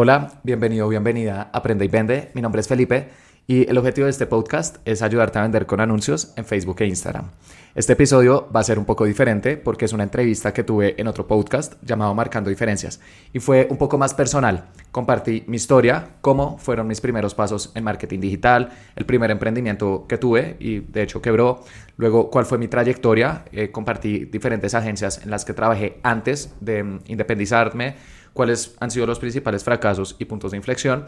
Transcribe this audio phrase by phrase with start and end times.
[0.00, 2.30] Hola, bienvenido bienvenida a Aprende y Vende.
[2.32, 3.08] Mi nombre es Felipe
[3.48, 6.86] y el objetivo de este podcast es ayudarte a vender con anuncios en Facebook e
[6.86, 7.30] Instagram.
[7.74, 11.08] Este episodio va a ser un poco diferente porque es una entrevista que tuve en
[11.08, 13.00] otro podcast llamado Marcando Diferencias
[13.32, 14.66] y fue un poco más personal.
[14.92, 20.16] Compartí mi historia, cómo fueron mis primeros pasos en marketing digital, el primer emprendimiento que
[20.16, 21.64] tuve y de hecho quebró,
[21.96, 26.84] luego cuál fue mi trayectoria, eh, compartí diferentes agencias en las que trabajé antes de
[26.84, 27.96] mm, independizarme,
[28.38, 31.06] cuáles han sido los principales fracasos y puntos de inflexión.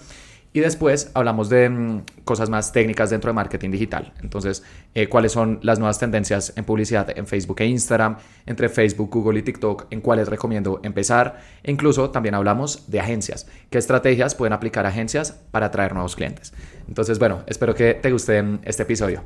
[0.53, 4.13] Y después hablamos de mm, cosas más técnicas dentro de marketing digital.
[4.21, 4.65] Entonces,
[4.97, 8.17] eh, cuáles son las nuevas tendencias en publicidad en Facebook e Instagram,
[8.47, 11.39] entre Facebook, Google y TikTok, en cuáles recomiendo empezar.
[11.63, 13.47] E incluso también hablamos de agencias.
[13.71, 16.53] ¿Qué estrategias pueden aplicar agencias para atraer nuevos clientes?
[16.89, 19.23] Entonces, bueno, espero que te guste mm, este episodio.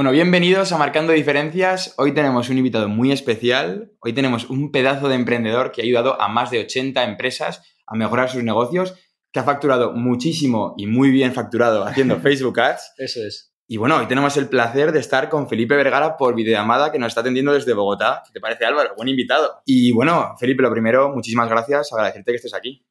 [0.00, 1.92] Bueno, bienvenidos a Marcando Diferencias.
[1.98, 3.92] Hoy tenemos un invitado muy especial.
[4.00, 7.94] Hoy tenemos un pedazo de emprendedor que ha ayudado a más de 80 empresas a
[7.96, 8.94] mejorar sus negocios,
[9.30, 12.94] que ha facturado muchísimo y muy bien facturado haciendo Facebook Ads.
[12.96, 13.52] Eso es.
[13.68, 17.08] Y bueno, hoy tenemos el placer de estar con Felipe Vergara por videollamada que nos
[17.08, 18.22] está atendiendo desde Bogotá.
[18.24, 18.94] ¿Qué te parece, Álvaro?
[18.96, 19.60] Buen invitado.
[19.66, 21.92] Y bueno, Felipe, lo primero, muchísimas gracias.
[21.92, 22.86] Agradecerte que estés aquí.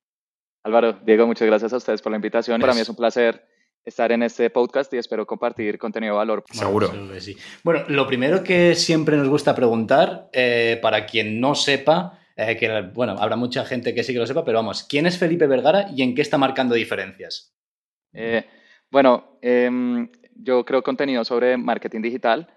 [0.61, 2.61] Álvaro, Diego, muchas gracias a ustedes por la invitación.
[2.61, 3.47] Para mí es un placer
[3.85, 6.43] estar en este podcast y espero compartir contenido de valor.
[6.51, 6.91] Seguro.
[7.19, 7.37] sí.
[7.63, 12.89] Bueno, lo primero que siempre nos gusta preguntar, eh, para quien no sepa, eh, que
[12.93, 15.87] bueno, habrá mucha gente que sí que lo sepa, pero vamos, ¿quién es Felipe Vergara
[15.95, 17.53] y en qué está marcando diferencias?
[18.13, 18.45] Eh,
[18.89, 22.47] bueno, em, yo creo contenido sobre marketing digital.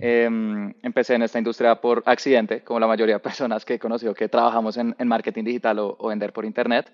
[0.00, 4.14] Em, empecé en esta industria por accidente, como la mayoría de personas que he conocido
[4.14, 6.90] que trabajamos en, marketing digital o, o vender por internet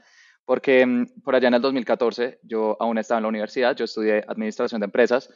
[0.47, 4.25] porque mm, por allá en el 2014 yo aún estaba en la universidad, yo estudié
[4.27, 5.29] administración de empresas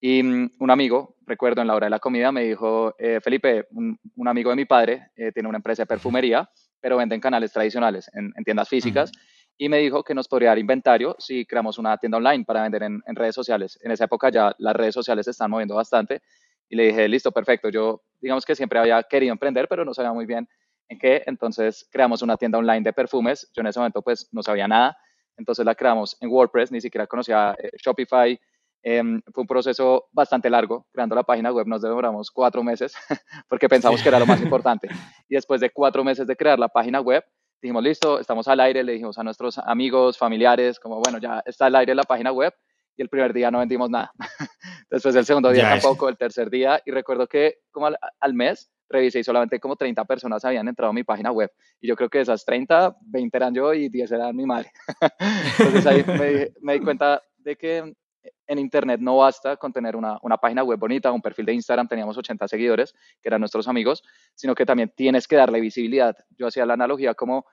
[0.00, 3.68] y mm, un amigo, recuerdo en la hora de la comida, me dijo, eh, Felipe,
[3.70, 7.52] un, amigo de mi padre eh, tiene una empresa de perfumería, pero vende en canales
[7.52, 9.12] tradicionales, en, tiendas físicas,
[9.56, 12.82] y me dijo que nos podría dar inventario si creamos una tienda online para vender
[12.82, 13.78] en, en redes sociales.
[13.82, 16.22] En esa época ya las redes sociales se están moviendo bastante
[16.68, 20.12] y le dije, listo, perfecto, yo digamos que siempre había querido emprender, pero no sabía
[20.12, 20.48] muy bien
[20.88, 23.50] en que entonces creamos una tienda online de perfumes.
[23.54, 24.96] Yo en ese momento pues no sabía nada,
[25.36, 28.38] entonces la creamos en WordPress, ni siquiera conocía eh, Shopify.
[28.86, 32.94] Em, fue un proceso bastante largo, creando la página web nos demoramos cuatro meses
[33.48, 34.88] porque pensamos que era lo más importante.
[35.28, 37.24] Y después de cuatro meses de crear la página web,
[37.62, 41.66] dijimos, listo, estamos al aire, le dijimos a nuestros amigos, familiares, como, bueno, ya está
[41.66, 42.52] al aire la página web,
[42.94, 44.12] y el primer día no vendimos nada.
[44.90, 47.88] Después el segundo día tampoco, el tercer día, y recuerdo que como
[48.20, 51.50] al mes revisé y solamente como 30 personas habían entrado a mi página web.
[51.80, 54.70] Y yo creo que de esas 30, 20 eran yo y 10 eran mi madre.
[55.58, 56.04] Entonces ahí
[56.60, 57.94] me, di cuenta de que
[58.46, 61.88] en Internet no basta con tener una, una, página web bonita, un perfil de Instagram,
[61.88, 64.02] teníamos 80 seguidores, que eran nuestros amigos,
[64.34, 66.16] sino que también tienes que darle visibilidad.
[66.38, 67.46] Yo hacía la analogía como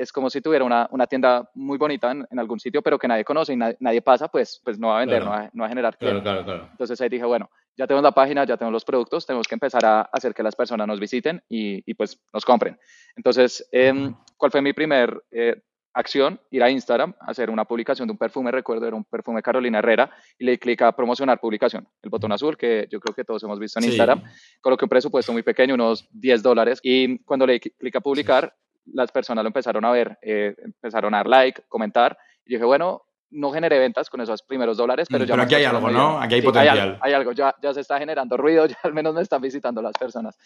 [0.00, 3.24] es como si tuviera una, una tienda muy bonita en, algún sitio, pero que nadie
[3.24, 5.68] conoce y nadie, pasa, pues, pues no va a vender, no, va, no, va, a
[5.68, 8.84] generar claro, claro, claro, Entonces ahí dije, bueno, ya tenemos la página, ya tenemos los
[8.84, 12.44] productos, tenemos que empezar a hacer que las personas nos visiten y, y pues nos
[12.44, 12.78] compren.
[13.16, 15.60] Entonces, eh, ¿cuál fue mi primer eh,
[15.92, 16.40] acción?
[16.50, 20.10] Ir a Instagram, hacer una publicación de un perfume, recuerdo, era un perfume Carolina Herrera,
[20.38, 23.58] y le clic a promocionar publicación, el botón azul que yo creo que todos hemos
[23.58, 24.22] visto en Instagram.
[24.60, 28.54] Coloqué un presupuesto muy pequeño, unos 10 dólares, y cuando le clic a publicar,
[28.92, 33.02] las personas lo empezaron a ver, eh, empezaron a dar like, comentar, y dije, bueno,
[33.30, 35.34] no generé ventas con esos primeros dólares, pero mm, ya...
[35.34, 36.20] Pero aquí hay algo, ¿no?
[36.20, 36.98] Aquí hay potencial.
[37.00, 39.96] Hay, algo, ya, ya se está generando ruido, ya al menos me están visitando las
[39.98, 40.36] personas.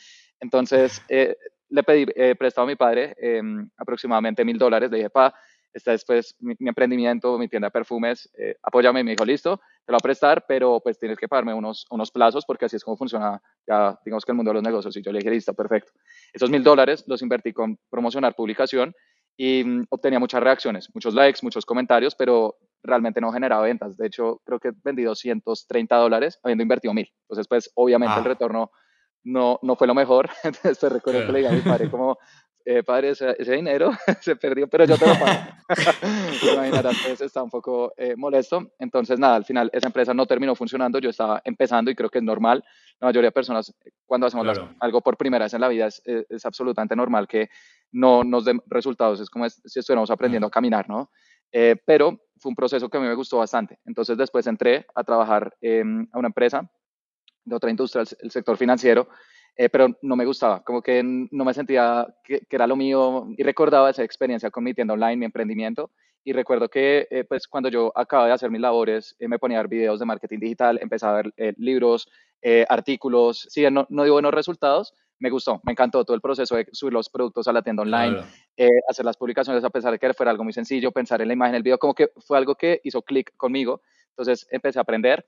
[0.41, 1.37] Entonces, eh,
[1.69, 5.35] le pedí eh, prestado a mi padre em, aproximadamente mil dólares, le dije, pa,
[5.75, 9.57] este es pues mi, emprendimiento, mi tienda de perfumes, eh, apóyame, y me dijo, listo,
[9.85, 12.77] te lo voy a prestar, pero pues tienes que pagarme unos, unos plazos porque así
[12.77, 14.97] es como funciona, ya digamos que el mundo de los negocios.
[14.97, 15.93] Y yo le dije, listo, perfecto.
[16.33, 18.95] Esos mil dólares los invertí con promocionar publicación
[19.37, 23.97] y mm, obtenía muchas reacciones, muchos likes, muchos comentarios, pero realmente no generaba ventas.
[23.97, 27.11] De hecho, creo que vendí 230 dólares habiendo invertido mil.
[27.23, 28.29] Entonces, pues obviamente el ah.
[28.29, 28.71] retorno
[29.25, 30.31] no, no fue lo mejor.
[30.45, 32.19] Entonces, recuerdo que le dije a mi padre como,
[32.67, 33.91] eh, padre, ese, dinero
[34.23, 35.27] se perdió, pero yo te lo pago.
[36.55, 38.73] Imaginarás, pues está un poco eh, molesto.
[38.79, 42.19] Entonces, nada, al final esa empresa no terminó funcionando, yo estaba empezando y creo que
[42.19, 42.65] es normal.
[43.01, 43.75] La mayoría de personas,
[44.07, 47.49] cuando hacemos algo por primera vez en la vida, es, es, absolutamente normal que
[47.93, 49.21] no nos den resultados.
[49.21, 51.11] Es como si estuviéramos aprendiendo a caminar, ¿no?
[51.57, 53.79] Eh, pero fue un proceso que a mí me gustó bastante.
[53.87, 56.69] Entonces, después entré a trabajar a una empresa
[57.45, 59.09] de otra industria, el sector financiero,
[59.55, 63.45] eh, pero no me gustaba, como que no me sentía que, era lo mío y
[63.45, 65.93] recordaba esa experiencia con mi tienda online, mi emprendimiento.
[66.25, 69.63] Y recuerdo que eh, pues cuando yo acababa de hacer mis labores, me ponía a
[69.63, 72.09] ver videos de marketing digital, empezaba a ver libros,
[72.69, 74.93] artículos, sí, no, no dio buenos resultados,
[75.25, 78.23] me gustó, me encantó todo el proceso de subir los productos a la tienda online,
[78.89, 81.57] hacer las publicaciones a pesar de que fuera algo muy sencillo, pensar en la imagen,
[81.57, 83.81] el video, como que fue algo que hizo clic conmigo.
[84.11, 85.25] Entonces empecé a aprender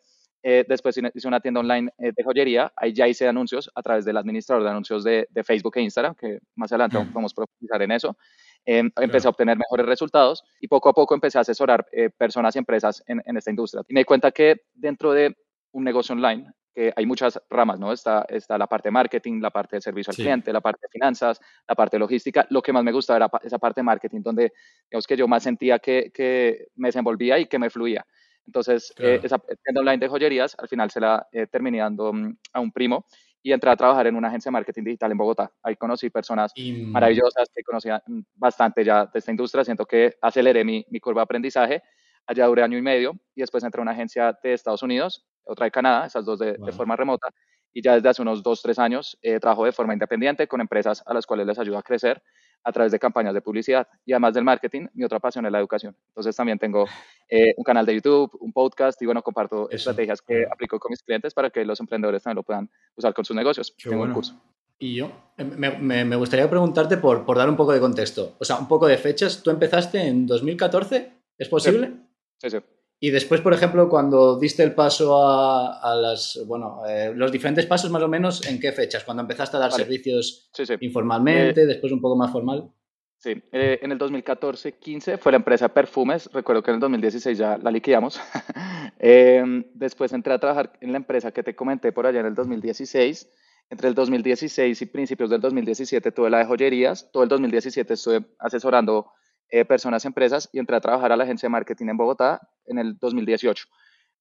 [0.48, 4.04] eh, después hice una tienda online eh, de joyería, ahí ya hice anuncios a través
[4.04, 7.90] del administrador de anuncios de, Facebook e Instagram, que más adelante vamos podemos profundizar en
[7.90, 8.16] eso.
[8.64, 12.54] Em, empecé a obtener mejores resultados y poco a poco empecé a asesorar eh, personas
[12.54, 13.82] y empresas en, esta industria.
[13.88, 15.36] Y me di cuenta que dentro de
[15.72, 17.90] un negocio online, que hay muchas ramas, ¿no?
[17.90, 20.88] Está, está la parte de marketing, la parte de servicio al cliente, la parte de
[20.90, 22.46] finanzas, la parte de logística.
[22.50, 24.52] Lo que más me gustaba era esa parte de marketing, donde
[24.90, 28.04] digamos que yo más sentía que, que me desenvolvía y que me fluía.
[28.46, 32.36] Entonces, eh, esa tienda online de joyerías, al final se la eh, terminé dando mm,
[32.52, 33.06] a un primo
[33.42, 35.50] y entré a trabajar en una agencia de marketing digital en Bogotá.
[35.62, 36.52] Ahí conocí personas
[36.88, 39.64] maravillosas que conocía mm, bastante ya de esta industria.
[39.64, 41.82] Siento que aceleré mi, mi curva de aprendizaje.
[42.26, 45.64] Allá duré año y medio y después entré a una agencia de Estados Unidos, otra
[45.64, 47.28] de Canadá, esas dos de, de forma remota.
[47.72, 51.02] Y ya desde hace unos dos, tres años eh, trabajo de forma independiente con empresas
[51.04, 52.22] a las cuales les ayudo a crecer
[52.64, 53.86] a través de campañas de publicidad.
[54.04, 55.94] Y además del marketing, mi otra pasión es la educación.
[56.08, 56.86] Entonces también tengo
[57.28, 61.02] eh, un canal de YouTube, un podcast y bueno, comparto estrategias que aplico con mis
[61.02, 63.74] clientes para que los emprendedores también lo puedan usar con sus negocios.
[63.76, 64.40] tengo un curso.
[64.78, 65.70] Y yo me,
[66.04, 68.98] me, gustaría preguntarte por, por, dar un poco de contexto, o sea, un poco de
[68.98, 69.42] fechas.
[69.42, 71.12] ¿Tú empezaste en 2014?
[71.38, 71.92] ¿Es posible?
[72.38, 72.50] sí.
[72.50, 72.58] sí.
[72.98, 77.90] Y después, por ejemplo, cuando diste el paso a, las, bueno, eh, los diferentes pasos
[77.90, 79.04] más o menos, ¿en qué fechas?
[79.04, 80.50] Cuando empezaste a dar servicios
[80.80, 82.70] informalmente, eh, después un poco más formal.
[83.18, 87.58] Sí, eh, en el 2014-15 fue la empresa Perfumes, recuerdo que en el 2016 ya
[87.58, 88.20] la liquidamos.
[88.98, 92.34] Em, después entré a trabajar en la empresa que te comenté por allá en el
[92.34, 93.28] 2016.
[93.68, 97.10] Entre el 2016 y principios del 2017 tuve la de joyerías.
[97.12, 99.12] Todo el 2017 estuve asesorando
[99.50, 102.78] eh, personas, empresas y entré a trabajar a la agencia de marketing en Bogotá en
[102.78, 103.66] el 2018.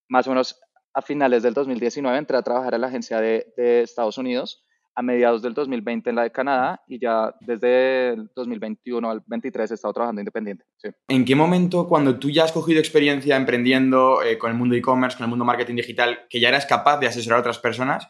[0.07, 0.59] Más o menos
[0.93, 4.63] a finales del 2019 entré a trabajar a la agencia de, Estados Unidos,
[4.93, 9.71] a mediados del 2020 en la de Canadá y ya desde el 2021 al 23
[9.71, 10.63] he estado trabajando independiente.
[11.09, 15.17] ¿En qué momento, cuando tú ya has cogido experiencia emprendiendo eh, con el mundo e-commerce,
[15.17, 18.07] con el mundo marketing digital, que ya eras capaz de asesorar a otras personas,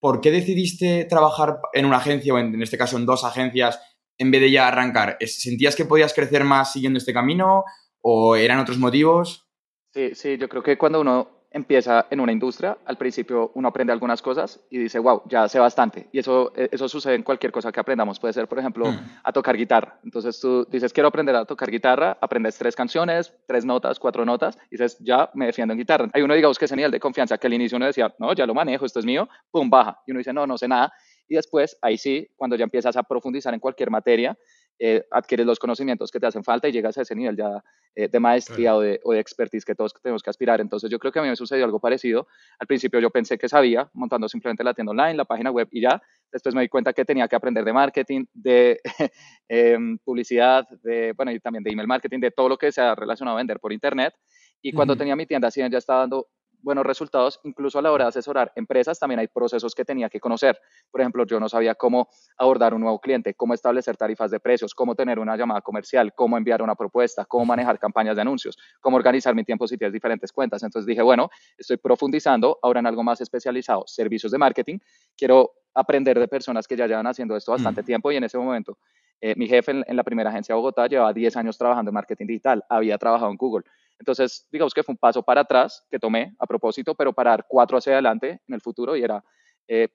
[0.00, 3.78] ¿por qué decidiste trabajar en una agencia o en este caso en dos agencias
[4.18, 5.16] en vez de ya arrancar?
[5.26, 7.64] ¿Sentías que podías crecer más siguiendo este camino
[8.00, 9.48] o eran otros motivos?
[9.92, 13.92] Sí, sí, yo creo que cuando uno empieza en una industria, al principio uno aprende
[13.92, 16.08] algunas cosas y dice, wow, ya sé bastante.
[16.12, 18.20] Y eso, e, eso sucede en cualquier cosa que aprendamos.
[18.20, 19.20] Puede ser, por ejemplo, mm.
[19.24, 19.98] a tocar guitarra.
[20.04, 24.58] Entonces tú dices, quiero aprender a tocar guitarra, aprendes tres canciones, tres notas, cuatro notas,
[24.70, 26.10] y dices, ya me defiendo en guitarra.
[26.12, 28.46] Hay uno, digamos, que es nivel de confianza, que al inicio uno decía, no, ya
[28.46, 30.00] lo manejo, esto es mío, pum, baja.
[30.06, 30.92] Y uno dice, no, no sé nada.
[31.28, 34.36] Y después, ahí sí, cuando ya empiezas a profundizar en cualquier materia,
[34.80, 37.64] eh, adquieres los conocimientos que te hacen falta y llegas a ese nivel ya
[37.96, 40.60] eh, de maestría o, de, o, de, expertise que todos tenemos que aspirar.
[40.60, 42.28] Entonces yo creo que a mí me sucedió algo parecido.
[42.60, 45.80] Al principio yo pensé que sabía, montando simplemente la tienda online, la página web y
[45.80, 46.00] ya.
[46.30, 48.80] Después me di cuenta que tenía que aprender de marketing, de
[49.48, 52.94] em, publicidad, de, bueno, y también de email marketing, de todo lo que se ha
[52.94, 54.14] relacionado a vender por internet.
[54.62, 56.28] Y cuando tenía mi tienda, así ya estaba dando
[56.68, 60.20] buenos resultados, incluso a la hora de asesorar empresas, también hay procesos que tenía que
[60.20, 60.60] conocer.
[60.90, 64.74] Por ejemplo, yo no sabía cómo abordar un nuevo cliente, cómo establecer tarifas de precios,
[64.74, 68.98] cómo tener una llamada comercial, cómo enviar una propuesta, cómo manejar campañas de anuncios, cómo
[68.98, 70.62] organizar mi tiempo si tienes diferentes cuentas.
[70.62, 74.78] Entonces dije, bueno, estoy profundizando ahora en algo más especializado, servicios de marketing.
[75.16, 77.84] Quiero aprender de personas que ya llevan haciendo esto bastante mm.
[77.86, 78.76] tiempo y en ese momento
[79.22, 81.94] eh, mi jefe en, en, la primera agencia de Bogotá llevaba 10 años trabajando en
[81.94, 83.64] marketing digital, había trabajado en Google.
[83.98, 87.46] Entonces, digamos que fue un paso para atrás que tomé a propósito, pero para dar
[87.48, 89.22] cuatro hacia adelante en el futuro y era
[89.66, 89.88] eh,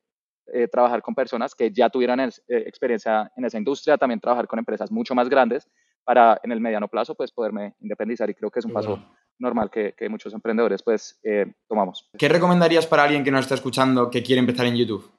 [0.53, 4.59] eh, trabajar con personas que ya tuvieran eh, experiencia en esa industria, también trabajar con
[4.59, 5.69] empresas mucho más grandes
[6.03, 9.01] para en el mediano plazo pues poderme independizar y creo que es un paso
[9.39, 11.21] normal que, que, muchos emprendedores pues
[11.67, 12.09] tomamos.
[12.17, 15.09] ¿Qué recomendarías para alguien que nos está escuchando que quiere empezar en YouTube?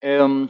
[0.00, 0.48] Em,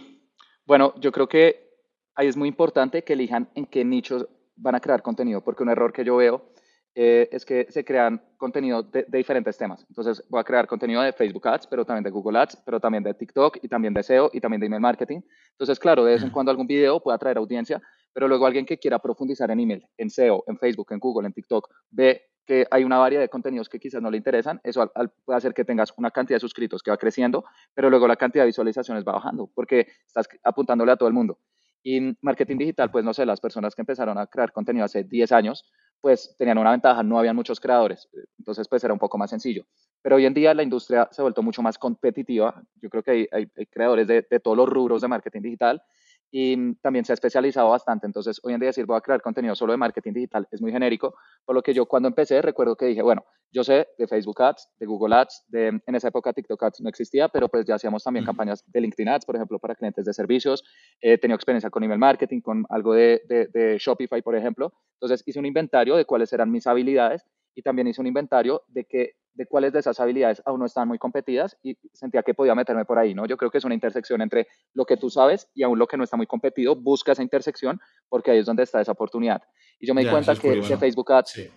[0.65, 1.67] bueno, yo creo que
[2.15, 4.27] ahí es muy importante que elijan en qué nichos
[4.57, 6.51] van a crear contenido, porque un error que yo veo
[6.99, 9.85] eh, es que se crean contenido de, diferentes temas.
[9.91, 13.05] Entonces voy a crear contenido de Facebook Ads, pero también de Google Ads, pero también
[13.05, 15.21] de TikTok y también de SEO y también de email marketing.
[15.51, 17.83] Entonces, claro, de vez en cuando algún video puede atraer audiencia,
[18.15, 21.35] pero luego alguien que quiera profundizar en email, en SEO, en Facebook, en Google, en
[21.35, 24.91] TikTok, ve que hay una variedad de contenidos que quizás no le interesan, eso
[25.27, 28.45] puede hacer que tengas una cantidad de suscritos que va creciendo, pero luego la cantidad
[28.45, 31.41] de visualizaciones va bajando, porque estás apuntándole a todo el mundo.
[31.83, 35.31] Y marketing digital, pues no sé, las personas que empezaron a crear contenido hace 10
[35.33, 39.31] años, pues tenían una ventaja, no habían muchos creadores, entonces pues era un poco más
[39.31, 39.65] sencillo.
[40.03, 43.11] Pero hoy en día la industria se ha vuelto mucho más competitiva, yo creo que
[43.11, 45.83] hay, hay, creadores de, de, todos los rubros de marketing digital
[46.31, 48.07] y también se ha especializado bastante.
[48.07, 50.73] Entonces, hoy en día decir voy a crear contenido solo de marketing digital es muy
[50.73, 51.15] genérico,
[51.45, 54.69] por lo que yo cuando empecé recuerdo que dije, bueno, yo sé de Facebook Ads,
[54.79, 58.03] de Google Ads, de, en esa época TikTok Ads no existía, pero pues ya hacíamos
[58.03, 60.65] también campañas de LinkedIn Ads, por ejemplo, para clientes de servicios.
[61.01, 64.73] He tenido experiencia con email marketing, con algo de, de, de Shopify, por ejemplo.
[64.95, 68.85] Entonces, hice un inventario de cuáles eran mis habilidades y también hice un inventario de,
[68.85, 72.55] que, de cuáles de esas habilidades aún no estaban muy competidas y sentía que podía
[72.55, 73.27] meterme por ahí, ¿no?
[73.27, 75.97] Yo creo que es una intersección entre lo que tú sabes y aún lo que
[75.97, 79.43] no está muy competido, busca esa intersección porque ahí es donde está esa oportunidad.
[79.79, 81.51] Y yo me di cuenta que, Facebook Ads,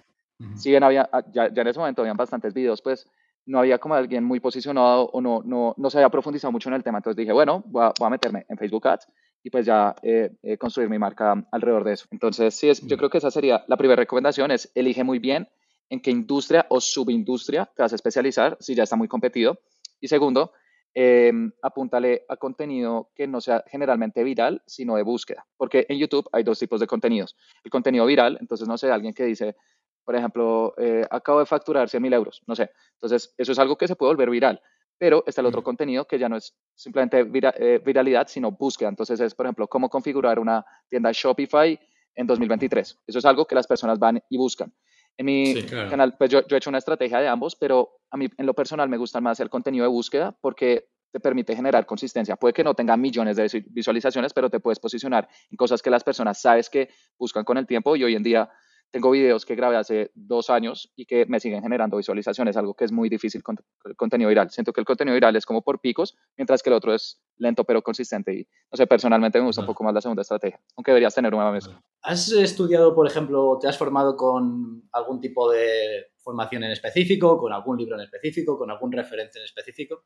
[0.55, 3.07] si bien había, ah, ya, en ese momento habían bastantes videos, pues
[3.45, 6.75] no había como alguien muy posicionado o no, no, no se había profundizado mucho en
[6.75, 6.99] el tema.
[6.99, 9.07] Entonces dije, bueno, voy a, voy a meterme en Facebook Ads
[9.41, 12.05] y pues ya eh, eh, construir mi marca alrededor de eso.
[12.11, 15.47] Entonces, sí, es, yo creo que esa sería la primera recomendación, es elige muy bien
[15.89, 19.59] en qué industria o subindustria te vas a especializar si ya está muy competido.
[19.99, 20.53] Y segundo,
[20.93, 21.31] eh,
[21.61, 25.45] apúntale a contenido que no sea generalmente viral, sino de búsqueda.
[25.57, 27.35] Porque en YouTube hay dos tipos de contenidos.
[27.63, 29.55] El contenido viral, entonces no sé, alguien que dice,
[30.03, 32.71] por ejemplo, eh, acabo de facturar 100 mil euros, no sé.
[32.93, 34.61] Entonces, eso es algo que se puede volver viral.
[34.97, 38.89] Pero está el otro contenido que ya no es simplemente eh, viralidad, sino búsqueda.
[38.89, 41.79] Entonces es, por ejemplo, cómo configurar una tienda Shopify
[42.15, 42.99] en 2023.
[43.07, 44.73] Eso es algo que las personas van y buscan.
[45.19, 48.45] En mi canal, pues yo, he hecho una estrategia de ambos, pero a mí en
[48.45, 52.37] lo personal me gusta más el contenido de búsqueda porque te permite generar consistencia.
[52.37, 56.05] Puede que no tenga millones de visualizaciones, pero te puedes posicionar en cosas que las
[56.05, 58.49] personas sabes que buscan con el tiempo y hoy en día
[58.91, 62.85] tengo videos que grabé hace dos años y que me siguen generando visualizaciones, algo que
[62.85, 64.49] es muy difícil con el contenido viral.
[64.49, 67.63] Siento que el contenido viral es como por picos, mientras que el otro es lento
[67.63, 68.33] pero consistente.
[68.33, 71.33] Y no sé, personalmente me gusta un poco más la segunda estrategia, aunque deberías tener
[71.33, 71.81] una mezcla.
[72.01, 77.53] ¿Has estudiado, por ejemplo, te has formado con algún tipo de formación en específico, con
[77.53, 80.03] algún libro en específico, con algún referente en específico?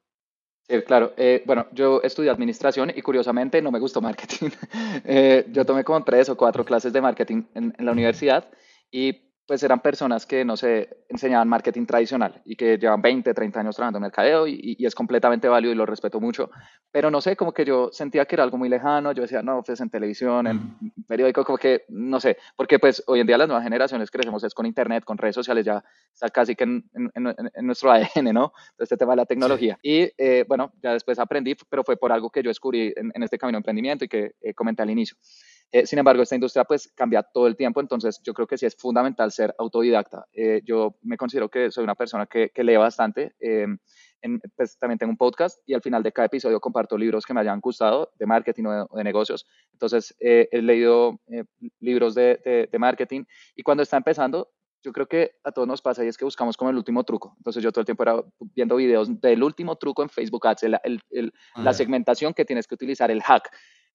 [0.68, 1.14] Sí, claro.
[1.18, 4.50] Eh, bueno, yo estudié administración y curiosamente no me gustó marketing.
[5.06, 8.50] Eh, yo tomé como tres o cuatro clases de marketing en, en la universidad
[8.94, 13.60] y pues eran personas que, no sé, enseñaban marketing tradicional y que llevan 20, 30
[13.60, 16.50] años trabajando en mercadeo y, y, es completamente válido y lo respeto mucho,
[16.92, 19.62] pero no sé, como que yo sentía que era algo muy lejano, yo decía, no,
[19.62, 23.50] pues en televisión, en periódico, como que, no sé, porque pues hoy en día las
[23.50, 25.84] nuevas generaciones crecemos es con internet, con redes sociales, ya
[26.14, 27.36] está casi que en, en,
[27.66, 28.54] nuestro ADN, ¿no?
[28.78, 29.78] Este tema de la tecnología.
[29.82, 33.38] Y eh, bueno, ya después aprendí, pero fue por algo que yo descubrí en, este
[33.38, 35.18] camino de emprendimiento y que eh, comenté al inicio.
[35.72, 38.68] Eh, sin embargo, esta industria pues cambia todo el tiempo, entonces yo creo que sí
[38.68, 40.28] es fundamental ser autodidacta.
[40.32, 43.34] Eh, yo me considero que soy una persona que, lee bastante.
[43.40, 43.66] Eh,
[44.56, 47.42] pues, también tengo un podcast y al final de cada episodio comparto libros que me
[47.42, 49.48] hayan gustado de marketing o de, negocios.
[49.72, 51.20] Entonces, he leído
[51.80, 54.52] libros de, de, marketing y cuando está empezando,
[54.84, 57.34] yo creo que a todos nos pasa y es que buscamos como el último truco.
[57.38, 60.66] Entonces, yo todo el tiempo era viendo videos del último truco en Facebook Ads,
[61.56, 63.50] la segmentación que tienes que utilizar, el hack.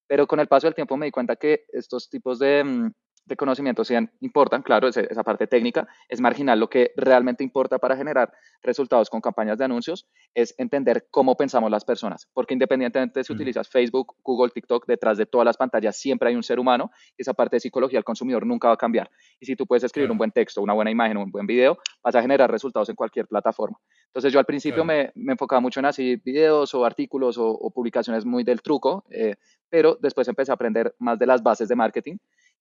[0.09, 2.91] Pero con el paso del tiempo me di cuenta que estos tipos de, mm,
[3.29, 6.59] de conocimientos sí importan, claro, esa parte técnica es marginal.
[6.59, 8.33] Lo que realmente importa para generar
[8.63, 13.33] resultados con campañas de anuncios es entender cómo pensamos las personas, porque independientemente de si
[13.33, 17.23] utilizas Facebook, Google, TikTok, detrás de todas las pantallas siempre hay un ser humano y
[17.23, 19.11] esa parte de psicología del consumidor nunca va a cambiar.
[19.39, 22.15] Y si tú puedes escribir un buen texto, una buena imagen, un buen video, vas
[22.15, 23.79] a generar resultados en cualquier plataforma.
[24.07, 28.25] Entonces yo al principio me, me, enfocaba mucho en así videos o artículos o, publicaciones
[28.25, 29.37] muy del truco, eh,
[29.69, 32.17] pero después empecé a aprender más de las bases de marketing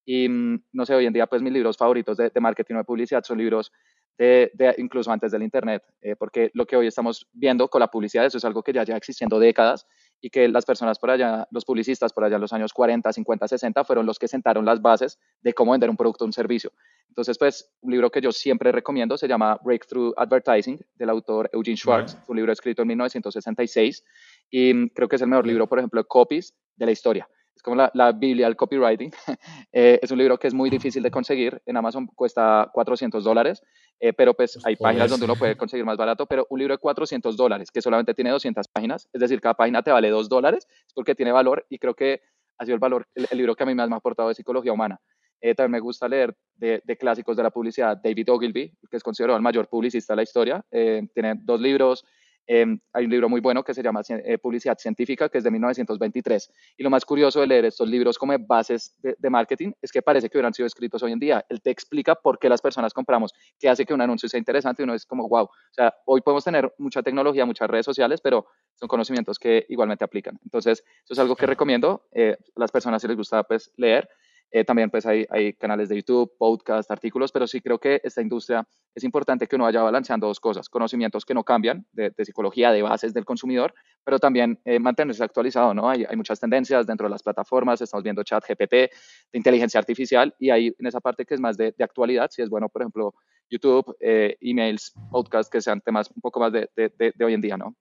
[0.08, 2.84] y mm, no sé, hoy en día pues mis libros favoritos de, marketing o de
[2.84, 3.70] publicidad son libros
[4.16, 8.24] de, incluso antes del Internet, eh, porque lo que hoy estamos viendo con la publicidad,
[8.24, 9.86] eso es algo que ya lleva existiendo décadas
[10.20, 13.48] y que las personas por allá, los publicistas por allá en los años 40, 50,
[13.48, 16.72] 60 fueron los que sentaron las bases de cómo vender un producto o un servicio.
[17.10, 21.76] Entonces, pues, un libro que yo siempre recomiendo se llama Breakthrough Advertising, del autor Eugene
[21.76, 24.02] Schwartz, un libro escrito en 1966
[24.50, 27.28] y mm, creo que es el mejor libro, por ejemplo, de copies de la historia
[27.58, 29.10] es como la, Biblia del copywriting.
[29.72, 31.60] Eh, es un libro que es muy difícil de conseguir.
[31.66, 33.62] En Amazon cuesta 400 dólares,
[34.00, 36.26] eh, pero pues hay páginas donde uno puede conseguir más barato.
[36.26, 39.82] Pero un libro de 400 dólares, que solamente tiene 200 páginas, es decir, cada página
[39.82, 42.22] te vale 2 dólares, es porque tiene valor y creo que
[42.58, 44.72] ha sido el valor, el, libro que a mí más me ha aportado de psicología
[44.72, 45.00] humana.
[45.40, 49.02] Eh, también me gusta leer de, de, clásicos de la publicidad David Ogilvy, que es
[49.02, 50.64] considerado el mayor publicista de la historia.
[50.70, 52.04] tiene dos libros,
[52.50, 55.50] Em, hay un libro muy bueno que se llama eh, Publicidad Científica, que es de
[55.50, 56.50] 1923.
[56.78, 60.30] Y lo más curioso de leer estos libros como bases de, marketing es que parece
[60.30, 61.44] que hubieran sido escritos hoy en día.
[61.50, 64.82] Él te explica por qué las personas compramos, qué hace que un anuncio sea interesante
[64.82, 65.44] y uno es como, wow.
[65.44, 70.04] O sea, hoy podemos tener mucha tecnología, muchas redes sociales, pero son conocimientos que igualmente
[70.04, 70.38] aplican.
[70.42, 72.08] Entonces, eso es algo que recomiendo.
[72.12, 74.08] Eh, a las personas si les gusta pues, leer.
[74.50, 78.66] Eh, también pues hay, canales de YouTube, podcast, artículos, pero sí creo que esta industria
[78.94, 82.82] es importante que uno vaya balanceando dos cosas, conocimientos que no cambian de, psicología, de
[82.82, 83.74] bases del consumidor,
[84.04, 85.88] pero también eh, mantenerse actualizado, ¿no?
[85.88, 88.90] Hay, muchas tendencias dentro de las plataformas, estamos viendo chat GPT, de
[89.34, 92.68] inteligencia artificial, y hay en esa parte que es más de, actualidad, si es bueno,
[92.68, 93.14] por ejemplo,
[93.50, 97.56] YouTube, eh, emails, podcasts, que sean temas un poco más de, de hoy en día,
[97.56, 97.76] ¿no?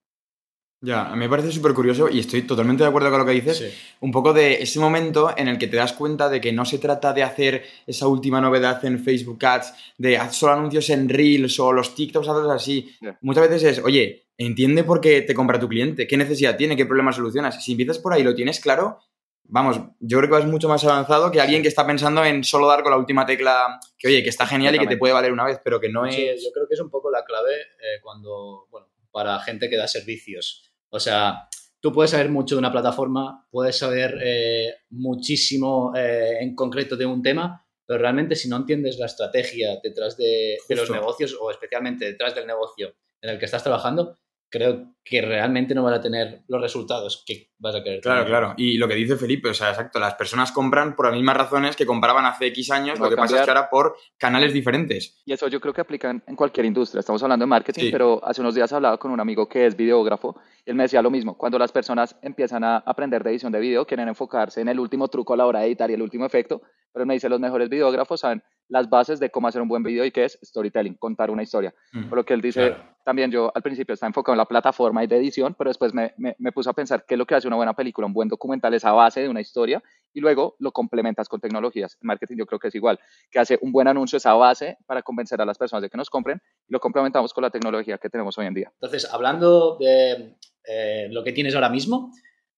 [0.79, 3.31] Ya, a mí me parece súper curioso y estoy totalmente de acuerdo con lo que
[3.31, 3.73] dices.
[3.99, 6.77] Un poco de ese momento en el que te das cuenta de que no se
[6.77, 11.59] trata de hacer esa última novedad en Facebook Ads, de hacer solo anuncios en Reels
[11.59, 12.95] o los TikToks, haces así.
[13.21, 16.85] Muchas veces es, oye, entiende por qué te compra tu cliente, qué necesidad tiene, qué
[16.85, 17.63] problema solucionas.
[17.63, 18.99] Si empiezas por ahí lo tienes claro,
[19.45, 22.67] vamos, yo creo que vas mucho más avanzado que alguien que está pensando en solo
[22.67, 25.31] dar con la última tecla, que oye, que está genial y que te puede valer
[25.31, 26.15] una vez, pero que no es...
[26.15, 28.87] Yo creo que es un poco la clave eh, cuando, bueno,
[29.17, 30.71] para gente que da servicios.
[30.89, 36.53] O sea, tú puedes saber mucho de una plataforma, puedes saber eh, muchísimo eh, en
[36.53, 40.91] concreto de un tema, pero realmente si no entiendes la estrategia detrás de, de, los
[40.91, 45.83] negocios o especialmente detrás del negocio en el que estás trabajando, creo que realmente no
[45.83, 48.01] van a tener los resultados que vas a querer.
[48.01, 48.53] Claro, claro.
[48.57, 51.75] Y lo que dice Felipe, o sea, exacto, las personas compran por las mismas razones
[51.75, 55.21] que compraban hace X años, lo que pasa es que ahora por canales diferentes.
[55.25, 56.99] Y eso yo creo que aplica en cualquier industria.
[56.99, 60.39] Estamos hablando de marketing, pero hace unos días hablaba con un amigo que es videógrafo
[60.67, 61.37] él me decía lo mismo.
[61.37, 65.07] Cuando las personas empiezan a aprender de edición de video, quieren enfocarse en el último
[65.07, 67.69] truco a la hora de editar y el último efecto, pero me dice los mejores
[67.69, 71.31] videógrafos saben las bases de cómo hacer un buen video y qué es storytelling, contar
[71.31, 71.73] una historia.
[71.93, 75.01] Mm, por lo que él dice, también yo al principio estaba enfocado en la plataforma
[75.05, 77.35] y de edición, pero después me, me, me puse a pensar qué es lo que
[77.35, 79.81] hace una buena película, un buen documental es a base de una historia
[80.17, 81.95] y luego lo complementas con tecnologías.
[82.01, 85.03] En marketing yo creo que es igual, que hace un buen anuncio esa base para
[85.03, 88.09] convencer a las personas de que nos compren y lo complementamos con la tecnología que
[88.09, 88.71] tenemos hoy en día.
[88.73, 92.11] Entonces, hablando de eh, lo que tienes ahora mismo,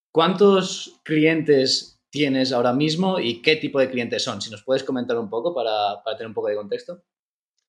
[0.09, 4.41] ¿cuántos clientes tienes ahora mismo y qué tipo de clientes son.
[4.41, 7.03] Si nos puedes comentar un poco para, para tener un poco de contexto.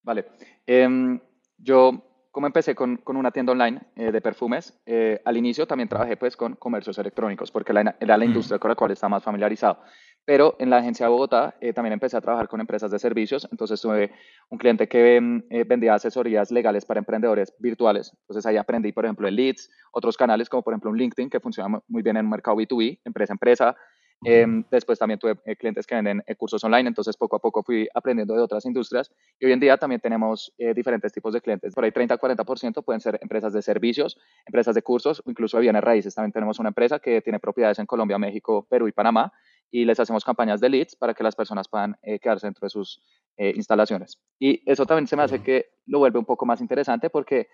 [0.03, 0.27] Vale.
[0.67, 1.21] Em,
[1.59, 5.89] yo, como empecé con, con una tienda online eh, de perfumes, eh, al inicio también
[5.89, 8.23] trabajé pues con comercios electrónicos porque era la mm.
[8.23, 9.81] industria con la cual estaba más familiarizado.
[10.25, 13.49] Pero en la agencia de Bogotá eh, también empecé a trabajar con empresas de servicios.
[13.51, 14.13] Entonces tuve
[14.49, 18.13] un cliente que em, vendía asesorías legales para emprendedores virtuales.
[18.21, 21.41] Entonces ahí aprendí, por ejemplo, en Leads, otros canales como por ejemplo un LinkedIn que
[21.41, 23.77] funciona muy bien en un mercado B2B, empresa a empresa.
[24.23, 27.63] Em, después también tuve eh, clientes que venden eh, cursos online, entonces poco a poco
[27.63, 31.41] fui aprendiendo de otras industrias y hoy en día también tenemos eh, diferentes tipos de
[31.41, 31.75] clientes.
[31.75, 36.15] Por ahí 30-40% pueden ser empresas de servicios, empresas de cursos incluso de bienes raíces.
[36.15, 39.33] También tenemos una empresa que tiene propiedades en Colombia, México, Perú y Panamá
[39.71, 43.01] y les hacemos campañas de leads para que las personas puedan quedarse dentro de sus
[43.39, 44.21] instalaciones.
[44.41, 47.47] Y eso también se me hace que lo vuelve un poco más interesante porque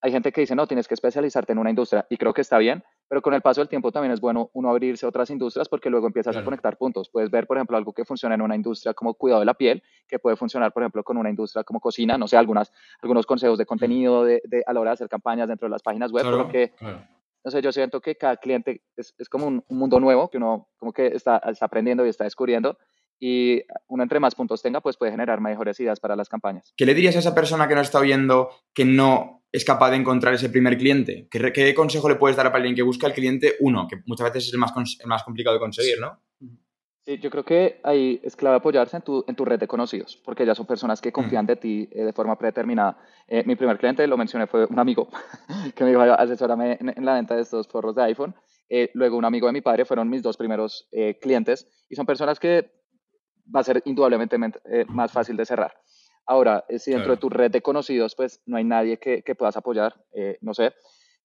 [0.00, 2.58] hay gente que dice, no, tienes que especializarte en una industria y creo que está
[2.58, 5.68] bien, pero con el paso del tiempo también es bueno uno abrirse a otras industrias
[5.68, 7.08] porque luego empiezas a conectar puntos.
[7.08, 9.82] Puedes ver, por ejemplo, algo que funciona en una industria como cuidado de la piel,
[10.06, 13.58] que puede funcionar, por ejemplo, con una industria como cocina, no sé, algunas, algunos consejos
[13.58, 16.72] de contenido de, a la hora de hacer campañas dentro de las páginas web, porque,
[17.44, 20.36] no sé, yo siento que cada cliente es, es como un, un, mundo nuevo que
[20.36, 22.78] uno como que está, está aprendiendo y está descubriendo
[23.20, 26.72] y uno entre más puntos tenga, pues puede generar mejores ideas para las campañas.
[26.76, 29.96] ¿Qué le dirías a esa persona que no está oyendo que no es capaz de
[29.96, 31.28] encontrar ese primer cliente?
[31.30, 34.32] ¿Qué, qué consejo le puedes dar a alguien que busca el cliente uno, que muchas
[34.32, 34.72] veces es el más,
[35.04, 36.20] más complicado de conseguir, ¿no?
[37.04, 40.20] Sí, yo creo que ahí es clave apoyarse en tu, en tu red de conocidos,
[40.22, 42.98] porque ya son personas que confían de ti eh, de forma predeterminada.
[43.26, 45.08] Eh, mi primer cliente, lo mencioné, fue un amigo
[45.74, 48.34] que me dijo, asesórame en, en la venta de estos forros de iPhone.
[48.68, 50.86] Eh, luego un amigo de mi padre fueron mis dos primeros
[51.22, 52.70] clientes y son personas que
[53.54, 54.36] va a ser indudablemente
[54.70, 55.74] eh, más fácil de cerrar.
[56.28, 59.34] Ahora, eh, si dentro de tu red de conocidos, pues no hay nadie que, que
[59.34, 60.74] puedas apoyar, eh, no sé,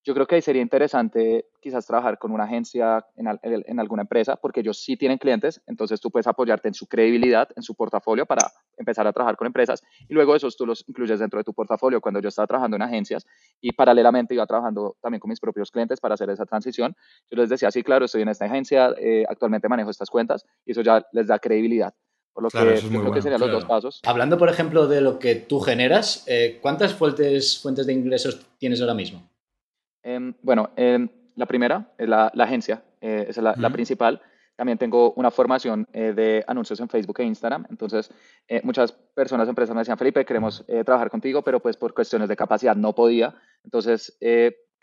[0.05, 4.37] yo creo que ahí sería interesante quizás trabajar con una agencia en, en, alguna empresa,
[4.37, 8.25] porque ellos sí tienen clientes, entonces tú puedes apoyarte en su credibilidad, en su portafolio
[8.25, 11.53] para empezar a trabajar con empresas y luego esos tú los incluyes dentro de tu
[11.53, 11.99] portafolio.
[11.99, 13.25] Cuando yo estaba trabajando en agencias
[13.59, 16.95] y paralelamente iba trabajando también con mis propios clientes para hacer esa transición,
[17.29, 18.93] yo les decía, sí, claro, estoy en esta agencia,
[19.27, 21.93] actualmente manejo estas cuentas y eso ya les da credibilidad.
[22.34, 24.02] Por lo que creo que serían los dos pasos.
[24.06, 28.82] Hablando, por ejemplo, de lo que tú generas, eh, ¿cuántas fuentes, fuentes de ingresos tienes
[28.82, 29.30] ahora mismo?
[30.02, 34.19] Em, bueno, em, la primera es la, agencia, eh, es la, principal.
[34.56, 37.65] También tengo una formación eh, de anuncios en Facebook e Instagram.
[37.69, 38.12] Entonces,
[38.63, 42.76] muchas personas, empresas me decían, Felipe, queremos trabajar contigo, pero pues por cuestiones de capacidad
[42.76, 43.36] no podía.
[43.63, 44.17] Entonces,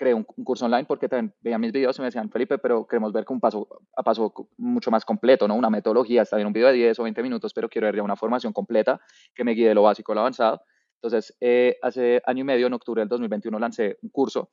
[0.01, 3.13] creé un, curso online porque también veían mis videos y me decían, Felipe, pero queremos
[3.13, 5.55] ver con un paso a paso mucho más completo, ¿no?
[5.55, 8.03] Una metodología, está bien un video de 10 o 20 minutos, pero quiero ver ya
[8.03, 8.99] una formación completa
[9.35, 10.63] que me guíe de lo básico a lo avanzado.
[10.95, 14.51] Entonces, eh, hace año y medio, en octubre del 2021, lancé un curso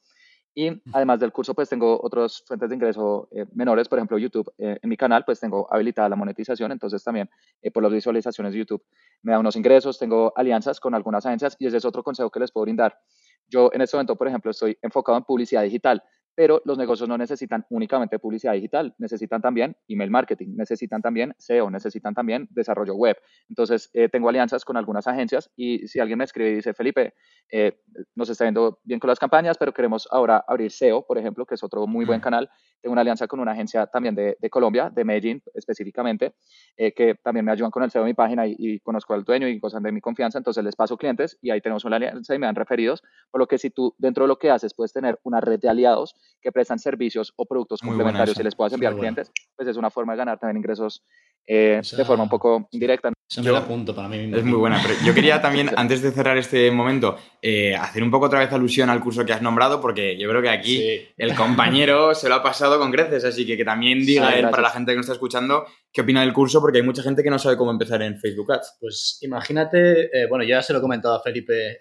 [0.53, 4.51] Y además del curso, pues tengo otras fuentes de ingreso eh, menores, por ejemplo, YouTube.
[4.57, 7.29] Eh, en mi canal, pues tengo habilitada la monetización, entonces también
[7.61, 8.83] eh, por las visualizaciones de YouTube
[9.21, 12.39] me da unos ingresos, tengo alianzas con algunas agencias y ese es otro consejo que
[12.41, 12.99] les puedo brindar.
[13.47, 16.03] Yo en este momento, por ejemplo, estoy enfocado en publicidad digital
[16.37, 21.71] pero los negocios no necesitan únicamente publicidad digital, necesitan también email marketing, necesitan también SEO,
[21.71, 23.17] necesitan también desarrollo web.
[23.49, 27.15] Entonces, eh, tengo alianzas con algunas agencias y si alguien me escribe y dice, Felipe,
[27.51, 27.81] eh,
[28.13, 31.55] nos está yendo bien con las campañas, pero queremos ahora abrir SEO, por ejemplo, que
[31.55, 32.51] es otro muy buen canal,
[32.83, 36.35] tengo una alianza con una agencia también de, Colombia, de Medellín específicamente,
[36.77, 39.47] eh, que también me ayudan con el SEO de mi página y, conozco al dueño
[39.47, 42.37] y cosas de mi confianza, entonces les paso clientes y ahí tenemos una alianza y
[42.37, 45.19] me dan referidos, por lo que si tú dentro de lo que haces puedes tener
[45.23, 49.31] una red de aliados que prestan servicios o productos complementarios y les puedas enviar clientes,
[49.55, 51.03] pues es una forma de ganar también ingresos
[51.49, 53.11] eh, de forma un poco indirecta.
[53.29, 54.79] Yo, apunto para mí Es muy buena.
[54.81, 58.51] Pero yo quería también, antes de cerrar este momento, eh, hacer un poco otra vez
[58.51, 62.35] alusión al curso que has nombrado, porque yo creo que aquí el compañero se lo
[62.35, 65.05] ha pasado con creces, así que que también diga él, para la gente que nos
[65.05, 68.01] está escuchando, qué opina del curso, porque hay mucha gente que no sabe cómo empezar
[68.01, 68.77] en Facebook Ads.
[68.79, 71.79] Pues imagínate, eh, bueno, ya se lo he comentado a Felipe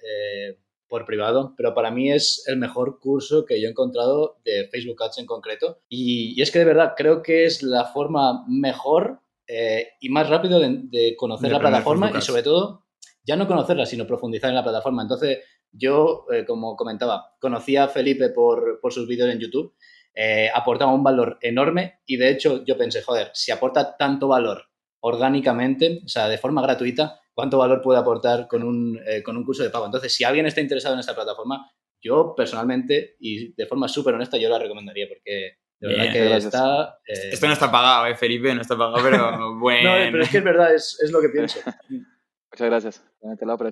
[0.88, 5.02] por privado, pero para mí es el mejor curso que yo he encontrado de Facebook
[5.02, 5.78] Ads en concreto.
[5.88, 10.60] Y, es que de verdad creo que es la forma mejor eh, y más rápido
[10.60, 12.84] de, conocer la plataforma y sobre todo
[13.24, 15.02] ya no conocerla, sino profundizar en la plataforma.
[15.02, 15.38] Entonces,
[15.72, 19.74] yo, eh, como comentaba, conocía a Felipe por, sus vídeos en YouTube,
[20.14, 24.70] eh, aportaba un valor enorme y de hecho yo pensé, joder, si aporta tanto valor
[25.00, 29.44] orgánicamente, o sea, de forma gratuita, cuánto valor puede aportar con un, eh, con un
[29.44, 29.84] curso de pago.
[29.84, 31.70] Entonces, si alguien está interesado en esta plataforma,
[32.00, 36.98] yo personalmente y de forma súper honesta, yo la recomendaría porque de verdad que está...
[37.06, 38.54] Eh, Esto no está pagado, ¿eh, Felipe?
[38.54, 39.98] No está pagado, pero bueno.
[39.98, 41.60] no, pero es que es verdad, es, es lo que pienso.
[42.56, 43.04] Muchas gracias.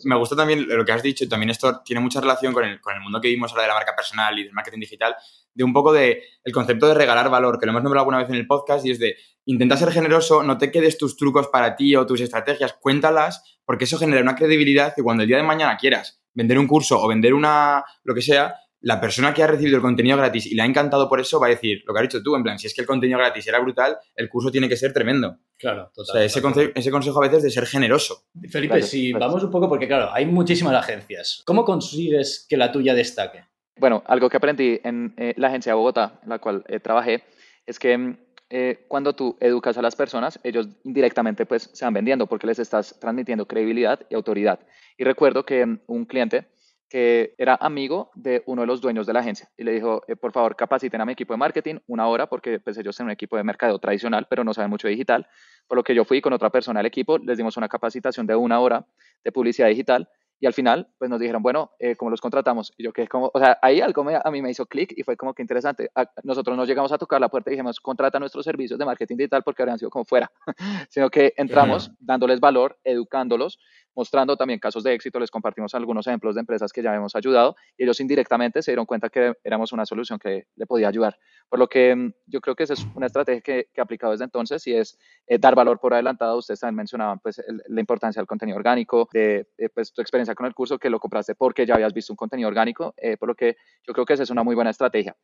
[0.05, 2.95] Me gusta también lo que has dicho, también esto tiene mucha relación con el, con
[2.95, 5.17] el mundo que vimos ahora de la marca personal y del marketing digital,
[5.55, 8.29] de un poco de el concepto de regalar valor, que lo hemos nombrado alguna vez
[8.29, 9.17] en el podcast, y es de
[9.47, 13.85] intenta ser generoso, no te quedes tus trucos para ti o tus estrategias, cuéntalas, porque
[13.85, 17.09] eso genera una credibilidad que cuando el día de mañana quieras vender un curso o
[17.09, 20.63] vender una, lo que sea, la persona que ha recibido el contenido gratis y le
[20.63, 22.67] ha encantado por eso va a decir lo que has dicho tú, en plan, si
[22.67, 25.39] es que el contenido gratis era brutal, el curso tiene que ser tremendo.
[25.59, 26.11] Claro, total.
[26.11, 28.27] O sea, ese, ese consejo a veces de ser generoso.
[28.51, 31.43] Felipe, si vamos un poco, porque claro, hay muchísimas agencias.
[31.47, 33.45] ¿Cómo consigues que la tuya destaque?
[33.79, 37.25] Bueno, algo que aprendí en eh, la agencia de Bogotá, en la cual eh, trabajé,
[37.67, 38.19] es que mm,
[38.51, 42.59] eh, cuando tú educas a las personas, ellos indirectamente pues se van vendiendo porque les
[42.59, 44.61] estás transmitiendo credibilidad y autoridad.
[44.97, 46.47] Y recuerdo que mm, un cliente
[46.95, 50.15] que era amigo de uno de los dueños de la agencia y le dijo, eh,
[50.15, 53.15] por favor, capaciten a mi equipo de marketing una hora porque pues ellos tienen un
[53.15, 55.27] equipo de mercado tradicional, pero no saben mucho de digital.
[55.67, 58.37] Por lo que yo fui con otra persona del equipo, les dimos una capacitación de
[58.37, 58.87] una hora
[59.25, 62.73] de publicidad digital y al final, pues nos dijeron, bueno, eh, ¿cómo los contratamos?
[62.77, 65.17] Y yo que como, o sea, ahí algo a mí me hizo clic y fue
[65.17, 65.91] como que interesante.
[66.23, 69.43] nosotros no llegamos a tocar la puerta y dijimos, contrata nuestros servicios de marketing digital
[69.43, 70.31] porque habrían sido como fuera,
[70.91, 73.59] sino que entramos dándoles valor, educándolos,
[73.95, 77.57] mostrando también casos de éxito, les compartimos algunos ejemplos de empresas que ya hemos ayudado
[77.77, 81.19] y ellos indirectamente se dieron cuenta que éramos una solución que le podía ayudar.
[81.49, 84.13] Por lo que mm, yo creo que esa es una estrategia que, que he aplicado
[84.13, 86.39] desde entonces y es eh, dar valor por adelantado.
[86.39, 90.55] Ustedes también mencionaban pues, la importancia del contenido orgánico, de pues, tu experiencia con el
[90.55, 93.57] curso, que lo compraste porque ya habías visto un contenido orgánico, eh, por lo que
[93.87, 95.17] yo creo que esa es una muy buena estrategia.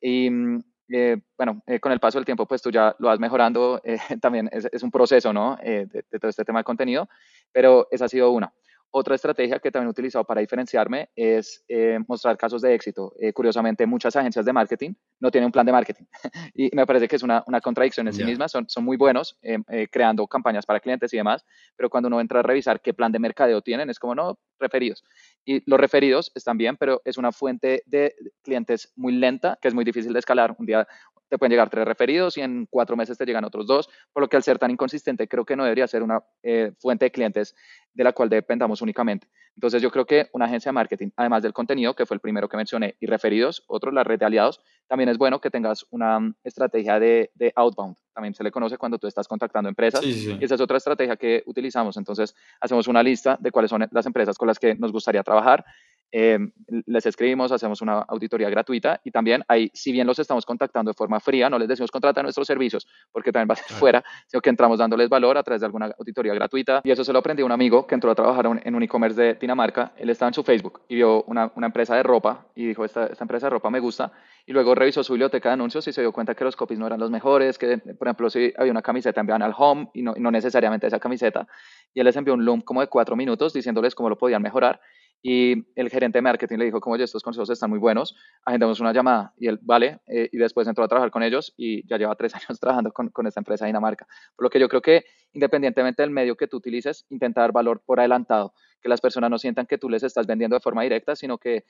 [0.00, 3.80] Y mm, eh, bueno, con el paso del tiempo, pues tú ya lo vas mejorando,
[4.20, 5.56] también es, es, un proceso, ¿no?
[5.62, 7.08] de, de, todo este tema de contenido,
[7.52, 8.52] pero esa ha sido una.
[8.98, 13.12] Otra estrategia que también he utilizado para diferenciarme es eh, mostrar casos de éxito.
[13.20, 16.04] Eh, curiosamente, muchas agencias de marketing no tienen un plan de marketing
[16.54, 18.48] y me parece que es una, una contradicción en sí misma.
[18.48, 21.44] Son, son muy buenos eh, creando campañas para clientes y demás,
[21.76, 25.04] pero cuando uno entra a revisar qué plan de mercadeo tienen, es como, no, referidos.
[25.46, 29.74] Y los referidos están bien, pero es una fuente de clientes muy lenta, que es
[29.74, 30.56] muy difícil de escalar.
[30.58, 30.86] Un día
[31.28, 34.28] te pueden llegar tres referidos y en cuatro meses te llegan otros dos, por lo
[34.28, 37.54] que al ser tan inconsistente creo que no debería ser una eh, fuente de clientes
[37.92, 39.28] de la cual dependamos únicamente.
[39.54, 42.48] Entonces yo creo que una agencia de marketing, además del contenido, que fue el primero
[42.48, 46.20] que mencioné, y referidos, otro, la red de aliados, también es bueno que tengas una
[46.20, 47.96] mm, estrategia de, outbound.
[48.12, 50.02] También se le conoce cuando tú estás contactando empresas.
[50.04, 51.96] Y esa es otra estrategia que utilizamos.
[51.96, 55.64] Entonces hacemos una lista de cuáles son las empresas con las que nos gustaría trabajar
[56.12, 56.38] eh,
[56.86, 60.94] les escribimos, hacemos una auditoría gratuita y también ahí, si bien los estamos contactando de
[60.94, 64.40] forma fría, no les decimos contrata nuestros servicios porque también va a ser fuera, sino
[64.40, 66.80] que entramos dándoles valor a través de alguna auditoría gratuita.
[66.84, 69.20] Y eso se lo aprendí a un amigo que entró a trabajar en un e-commerce
[69.20, 69.92] de Dinamarca.
[69.96, 73.06] Él estaba en su Facebook y vio una, una empresa de ropa y dijo, esta,
[73.06, 74.12] esta, empresa de ropa me gusta.
[74.46, 76.86] Y luego revisó su biblioteca de anuncios y se dio cuenta que los copies no
[76.86, 80.14] eran los mejores, que por ejemplo si había una camiseta enviaban al home y no,
[80.16, 81.46] y no necesariamente esa camiseta.
[81.92, 84.80] Y él les envió un loom como de cuatro minutos diciéndoles cómo lo podían mejorar
[85.22, 88.80] y el gerente de marketing le dijo, como, oye, estos consejos están muy buenos, agendamos
[88.80, 91.98] una llamada y él, vale, eh, y después entró a trabajar con ellos y ya
[91.98, 94.06] lleva tres años trabajando con, con, esta empresa Dinamarca.
[94.36, 97.82] Por lo que yo creo que independientemente del medio que tú utilices, intenta dar valor
[97.84, 101.14] por adelantado, que las personas no sientan que tú les estás vendiendo de forma directa,
[101.14, 101.64] sino que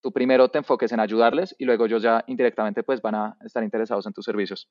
[0.00, 3.62] tú primero te enfoques en ayudarles y luego ellos ya indirectamente pues van a estar
[3.62, 4.68] interesados en tus servicios.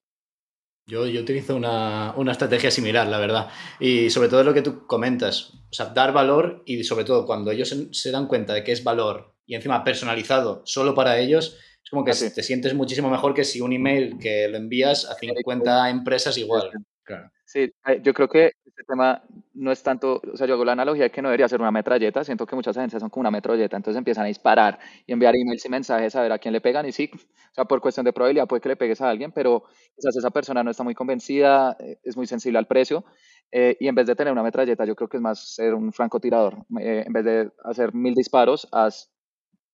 [0.88, 3.50] Yo, yo utilizo una, una, estrategia similar, la verdad.
[3.80, 7.52] Y sobre todo lo que tú comentas, o sea, dar valor y sobre todo cuando
[7.52, 11.90] ellos se, dan cuenta de que es valor y encima personalizado solo para ellos, es
[11.90, 15.90] como que te sientes muchísimo mejor que si un email que lo envías a 50
[15.90, 16.72] empresas igual.
[17.04, 17.32] Claro.
[17.46, 19.22] Sí, eh, yo creo que este tema
[19.54, 21.72] no es tanto, o sea, yo hago la analogía de que no debería ser una
[21.72, 25.36] metralleta, siento que muchas agencias son como una metralleta, entonces empiezan a disparar y enviar
[25.36, 28.06] emails y mensajes a ver a quién le pegan y sí, o sea, por cuestión
[28.06, 29.64] de probabilidad puede que le pegues a alguien, pero
[29.96, 33.06] quizás esa persona no está muy convencida, eh, es muy sensible al precio
[33.52, 35.94] eh, y en vez de tener una metralleta, yo creo que es más ser un
[35.94, 39.12] francotirador, en vez de hacer mil disparos, haz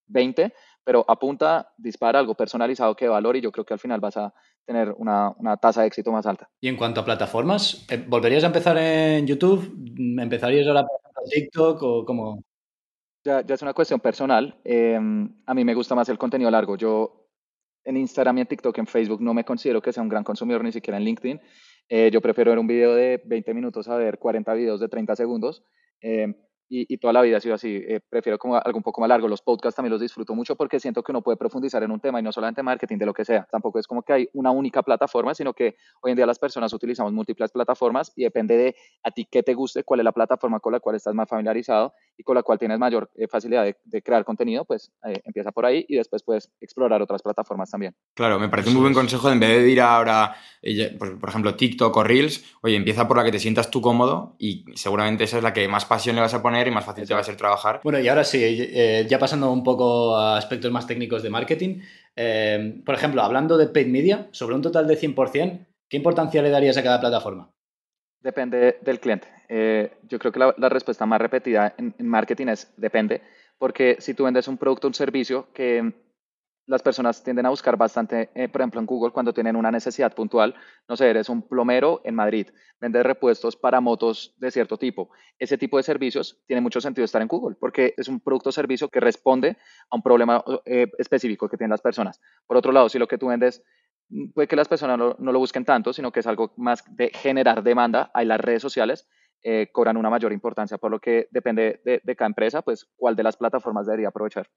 [0.07, 4.17] 20, pero apunta, dispara algo personalizado que valore y yo creo que al final vas
[4.17, 4.33] a
[4.67, 6.49] tener una, una, tasa de éxito más alta.
[6.59, 9.73] Y en cuanto a plataformas, eh, ¿volverías a empezar en YouTube?
[10.19, 12.43] ¿Empezarías ahora por TikTok o cómo?
[13.23, 14.59] Ya, ya es una cuestión personal.
[14.65, 16.75] Em, a mí me gusta más el contenido largo.
[16.75, 17.29] Yo
[17.85, 20.63] en Instagram y en TikTok, en Facebook, no me considero que sea un gran consumidor,
[20.63, 21.41] ni siquiera en LinkedIn.
[21.87, 25.15] Eh, yo prefiero ver un video de 20 minutos a ver 40 videos de 30
[25.15, 25.63] segundos.
[26.01, 26.35] Eh,
[26.69, 27.75] y, toda la vida ha sido así.
[27.75, 29.27] Eh, prefiero como algo un poco más largo.
[29.27, 32.19] Los podcasts también los disfruto mucho porque siento que uno puede profundizar en un tema
[32.19, 33.47] y no solamente marketing, de lo que sea.
[33.51, 36.73] Tampoco es como que hay una única plataforma, sino que hoy en día las personas
[36.73, 40.59] utilizamos múltiples plataformas y depende de a ti qué te guste, cuál es la plataforma
[40.59, 44.01] con la cual estás más familiarizado y con la cual tienes mayor eh, facilidad de,
[44.01, 47.95] crear contenido, pues eh, empieza por ahí y después puedes explorar otras plataformas también.
[48.15, 50.35] Claro, me parece un muy buen consejo en vez de ir ahora,
[50.97, 54.35] por, por ejemplo, TikTok o Reels, oye, empieza por la que te sientas tú cómodo
[54.39, 57.07] y seguramente esa es la que más pasión le vas a poner y más fácil
[57.07, 57.81] te va a ser trabajar.
[57.83, 61.81] Bueno, y ahora sí, eh, ya pasando un poco a aspectos más técnicos de marketing.
[62.15, 66.49] Eh, por ejemplo, hablando de paid media, sobre un total de 100%, ¿qué importancia le
[66.49, 67.51] darías a cada plataforma?
[68.21, 69.27] Depende del cliente.
[69.49, 73.21] Eh, yo creo que la, respuesta más repetida en, marketing es depende,
[73.57, 75.93] porque si tú vendes un producto o un servicio que
[76.67, 80.13] las personas tienden a buscar bastante, eh, por ejemplo, en Google cuando tienen una necesidad
[80.13, 80.53] puntual.
[80.89, 82.49] No sé, eres un plomero en Madrid,
[82.79, 85.09] vendes repuestos para motos de cierto tipo.
[85.39, 88.51] Ese tipo de servicios tiene mucho sentido estar en Google porque es un producto o
[88.51, 89.57] servicio que responde
[89.89, 92.19] a un problema eh, específico que tienen las personas.
[92.45, 93.63] Por otro lado, si lo que tú vendes
[94.33, 97.63] puede que las personas no, lo busquen tanto, sino que es algo más de generar
[97.63, 99.07] demanda, hay las redes sociales
[99.43, 103.15] eh, cobran una mayor importancia, por lo que depende de, de cada empresa, pues cuál
[103.15, 104.49] de las plataformas debería aprovechar.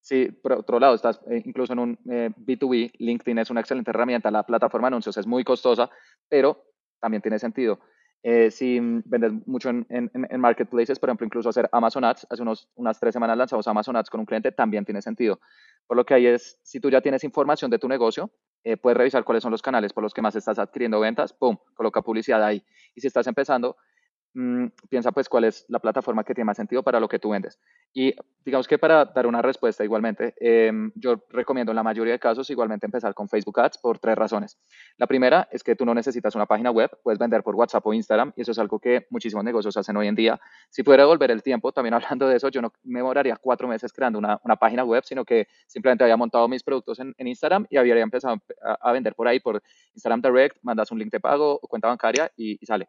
[0.00, 3.90] Sí, por otro lado, estás eh, incluso en un B2B, eh, LinkedIn es una excelente
[3.90, 5.90] herramienta, la plataforma de anuncios es muy costosa,
[6.28, 6.64] pero
[7.00, 7.80] también tiene sentido.
[8.22, 12.68] Eh, si vendes mucho en, en, marketplaces, por ejemplo, incluso hacer Amazon Ads, hace unos,
[12.74, 15.40] unas tres semanas lanzamos Amazon Ads con un cliente, también tiene sentido.
[15.86, 18.30] Por lo que ahí es, si tú ya tienes información de tu negocio,
[18.80, 22.02] puedes revisar cuáles son los canales por los que más estás adquiriendo ventas, ¡pum!, coloca
[22.02, 22.62] publicidad ahí.
[22.94, 23.76] Y si estás empezando,
[24.32, 27.30] Mm, piensa pues cuál es la plataforma que tiene más sentido para lo que tú
[27.30, 27.58] vendes.
[27.92, 28.14] Y
[28.44, 32.48] digamos que para dar una respuesta igualmente, em, yo recomiendo en la mayoría de casos
[32.48, 34.56] igualmente empezar con Facebook Ads por tres razones.
[34.98, 37.92] La primera es que tú no necesitas una página web, puedes vender por WhatsApp o
[37.92, 40.40] Instagram y eso es algo que muchísimos negocios hacen hoy en día.
[40.68, 43.92] Si pudiera devolver el tiempo, también hablando de eso, yo no me demoraría cuatro meses
[43.92, 47.96] creando una, página web, sino que simplemente había montado mis productos en, Instagram y había
[48.00, 49.62] empezado a, vender por ahí por
[49.94, 52.88] Instagram Direct, mandas un link de pago o cuenta bancaria y sale.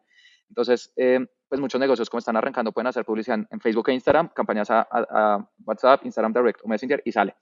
[0.52, 4.28] Entonces, eh, pues muchos negocios como están arrancando pueden hacer publicidad en Facebook e Instagram,
[4.28, 7.34] campañas a, WhatsApp, Instagram Direct o Messenger y sale.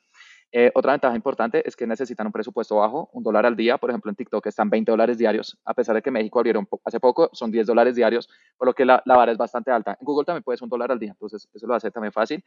[0.53, 3.79] Eh, otra ventaja importante es que necesitan un presupuesto bajo, un dólar al día.
[3.79, 7.01] Por ejemplo, en TikTok están 20 dólares diarios, a pesar de que México abrieron hace
[7.01, 9.97] poco, son 10 dólares diarios, por lo que la, vara es bastante alta.
[10.01, 12.45] En Google también puedes un dólar al día, entonces eso lo hace también fácil.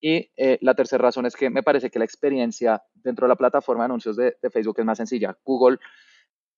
[0.00, 3.36] Y eh, la tercera razón es que me parece que la experiencia dentro de la
[3.36, 5.36] plataforma de anuncios de, de Facebook es más sencilla.
[5.44, 5.78] Google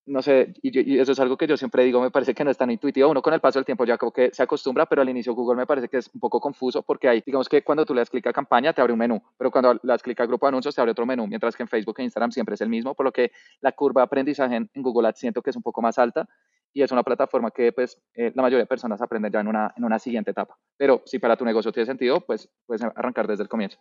[0.09, 2.57] no sé, y, eso es algo que yo siempre digo, me parece que no es
[2.57, 3.09] tan intuitivo.
[3.09, 5.67] Uno con el paso del tiempo ya que se acostumbra, pero al inicio Google me
[5.67, 8.27] parece que es un poco confuso porque hay, digamos que cuando tú le das clic
[8.27, 10.75] a campaña te abre un menú, pero cuando le das clic a grupo de anuncios
[10.75, 13.05] te abre otro menú, mientras que en Facebook e Instagram siempre es el mismo, por
[13.05, 15.99] lo que la curva de aprendizaje en, Google Ads siento que es un poco más
[15.99, 16.29] alta
[16.73, 19.73] y es una plataforma que pues eh, la mayoría de personas aprenden ya en una,
[19.77, 20.57] en una siguiente etapa.
[20.77, 23.79] Pero si para tu negocio tiene sentido, pues puedes arrancar desde el comienzo.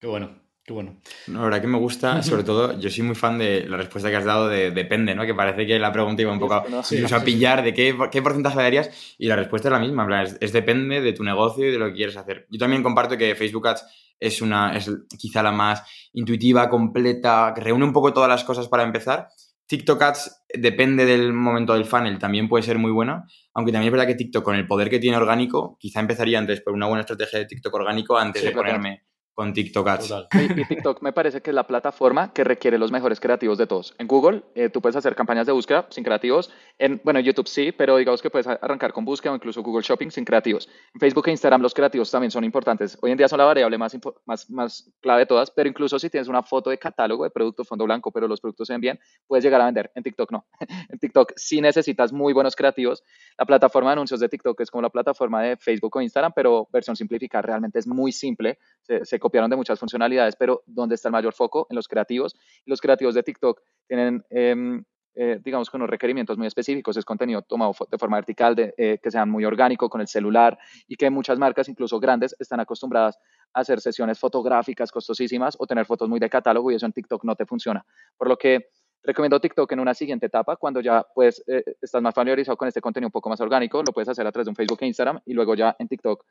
[0.00, 0.44] Qué bueno.
[0.64, 0.96] Qué bueno.
[1.26, 4.16] la verdad que me gusta, sobre todo, yo soy muy fan de la respuesta que
[4.16, 5.26] has dado de depende, ¿no?
[5.26, 8.22] Que parece que la pregunta iba un poco a, incluso a pillar de qué, qué
[8.22, 11.78] porcentaje darías y la respuesta es la misma, es, depende de tu negocio y de
[11.78, 12.46] lo que quieres hacer.
[12.50, 13.84] Yo también comparto que Facebook Ads
[14.18, 15.82] es, una, es quizá la más
[16.14, 19.28] intuitiva, completa, que reúne un poco todas las cosas para empezar,
[19.66, 23.92] TikTok Ads depende del momento del funnel, también puede ser muy bueno, aunque también es
[23.92, 27.00] verdad que TikTok con el poder que tiene orgánico, quizá empezaría antes por una buena
[27.00, 30.14] estrategia de TikTok orgánico antes de ponerme con TikTok Ads.
[30.32, 33.94] Y, TikTok me parece que es la plataforma que requiere los mejores creativos de todos.
[33.98, 36.52] En Google eh, tú puedes hacer campañas de búsqueda sin creativos.
[36.78, 40.10] En, bueno, YouTube sí, pero digamos que puedes arrancar con búsqueda o incluso Google Shopping
[40.10, 40.68] sin creativos.
[40.94, 42.96] En Facebook e Instagram los creativos también son importantes.
[43.02, 46.08] Hoy en día son la variable más, más, más clave de todas, pero incluso si
[46.08, 49.00] tienes una foto de catálogo de producto fondo blanco, pero los productos se ven bien,
[49.26, 49.90] puedes llegar a vender.
[49.96, 50.46] En TikTok no.
[50.88, 53.02] en TikTok sí necesitas muy buenos creativos.
[53.36, 56.68] La plataforma de anuncios de TikTok es como la plataforma de Facebook o Instagram, pero
[56.72, 57.42] versión simplificada.
[57.42, 58.58] Realmente es muy simple.
[58.82, 61.66] Se, se copiaron de muchas funcionalidades pero ¿dónde está el mayor foco?
[61.70, 62.36] En los creativos.
[62.66, 63.58] Los creativos de TikTok
[63.88, 64.84] tienen, em,
[65.14, 66.98] eh, digamos, unos requerimientos muy específicos.
[66.98, 70.96] Es contenido tomado de forma vertical, eh, que sean muy orgánico con el celular y
[70.96, 73.18] que muchas marcas, incluso grandes, están acostumbradas
[73.54, 77.24] a hacer sesiones fotográficas costosísimas o tener fotos muy de catálogo y eso en TikTok
[77.24, 77.82] no te funciona.
[78.18, 78.68] Por lo que
[79.02, 82.82] recomiendo TikTok en una siguiente etapa, cuando ya pues eh, estás más familiarizado con este
[82.82, 85.20] contenido un poco más orgánico, lo puedes hacer a través de un Facebook e Instagram
[85.24, 86.24] y luego ya en TikTok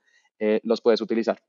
[0.63, 1.39] los puedes utilizar.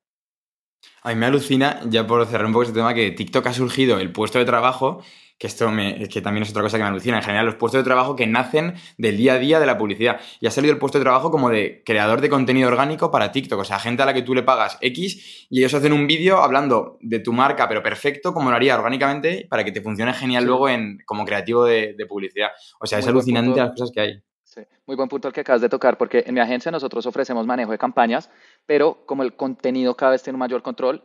[1.03, 3.99] A mí me alucina, ya por cerrar un poco este tema, que TikTok ha surgido
[4.01, 5.03] el puesto de trabajo,
[5.39, 7.19] que esto me, que también es otra cosa que me alucina.
[7.19, 10.21] En general, los puestos de trabajo que nacen del día a día de la publicidad.
[10.41, 13.61] Y ha salido el puesto de trabajo como de creador de contenido orgánico para TikTok.
[13.61, 16.39] O sea, gente a la que tú le pagas X y ellos hacen un vídeo
[16.39, 20.45] hablando de tu marca, pero perfecto, como lo haría orgánicamente, para que te funcione genial
[20.45, 22.51] luego en, como creativo de, publicidad.
[22.79, 24.23] O sea, es alucinante las cosas que hay.
[24.45, 27.45] Sí, muy buen punto el que acabas de tocar, porque en mi agencia nosotros ofrecemos
[27.45, 28.31] manejo de campañas,
[28.67, 31.03] pero como el contenido cada vez tiene un mayor control,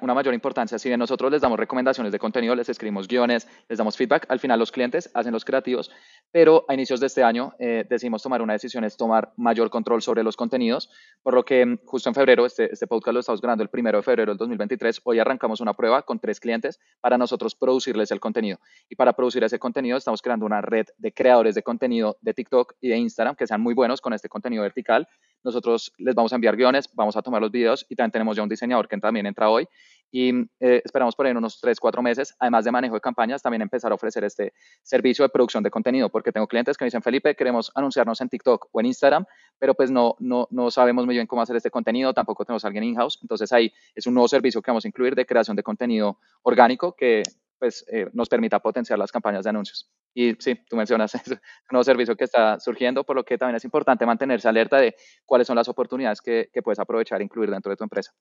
[0.00, 3.78] una mayor importancia, si bien nosotros les damos recomendaciones de contenido, les escribimos guiones, les
[3.78, 5.90] damos feedback, al final los clientes hacen los creativos,
[6.30, 10.02] pero a inicios de este año eh, decidimos tomar una decisión, es tomar mayor control
[10.02, 10.90] sobre los contenidos,
[11.22, 13.98] por lo que mm, justo en febrero, este, este podcast lo estamos grabando el primero
[13.98, 18.20] de febrero del 2023, hoy arrancamos una prueba con tres clientes para nosotros producirles el
[18.20, 18.58] contenido.
[18.88, 22.74] Y para producir ese contenido estamos creando una red de creadores de contenido de TikTok
[22.80, 25.08] y de Instagram que sean muy buenos con este contenido vertical.
[25.42, 28.42] Nosotros les vamos a enviar guiones, vamos a tomar los videos y también tenemos ya
[28.42, 29.66] un diseñador que también entra hoy
[30.12, 33.42] y eh, esperamos por ahí en unos 3, 4 meses, además de manejo de campañas,
[33.42, 36.86] también empezar a ofrecer este servicio de producción de contenido, porque tengo clientes que me
[36.86, 39.24] dicen, Felipe, queremos anunciarnos en TikTok o en Instagram,
[39.58, 42.68] pero pues no, no, no sabemos muy bien cómo hacer este contenido, tampoco tenemos a
[42.68, 45.62] alguien in-house, entonces ahí es un nuevo servicio que vamos a incluir de creación de
[45.62, 47.22] contenido orgánico que
[47.58, 49.88] pues eh, nos permita potenciar las campañas de anuncios.
[50.14, 51.38] Y sí, tú mencionas es un
[51.70, 54.94] nuevo servicio que está surgiendo, por lo que también es importante mantenerse alerta de
[55.24, 58.12] cuáles son las oportunidades que, que puedes aprovechar e incluir dentro de tu empresa.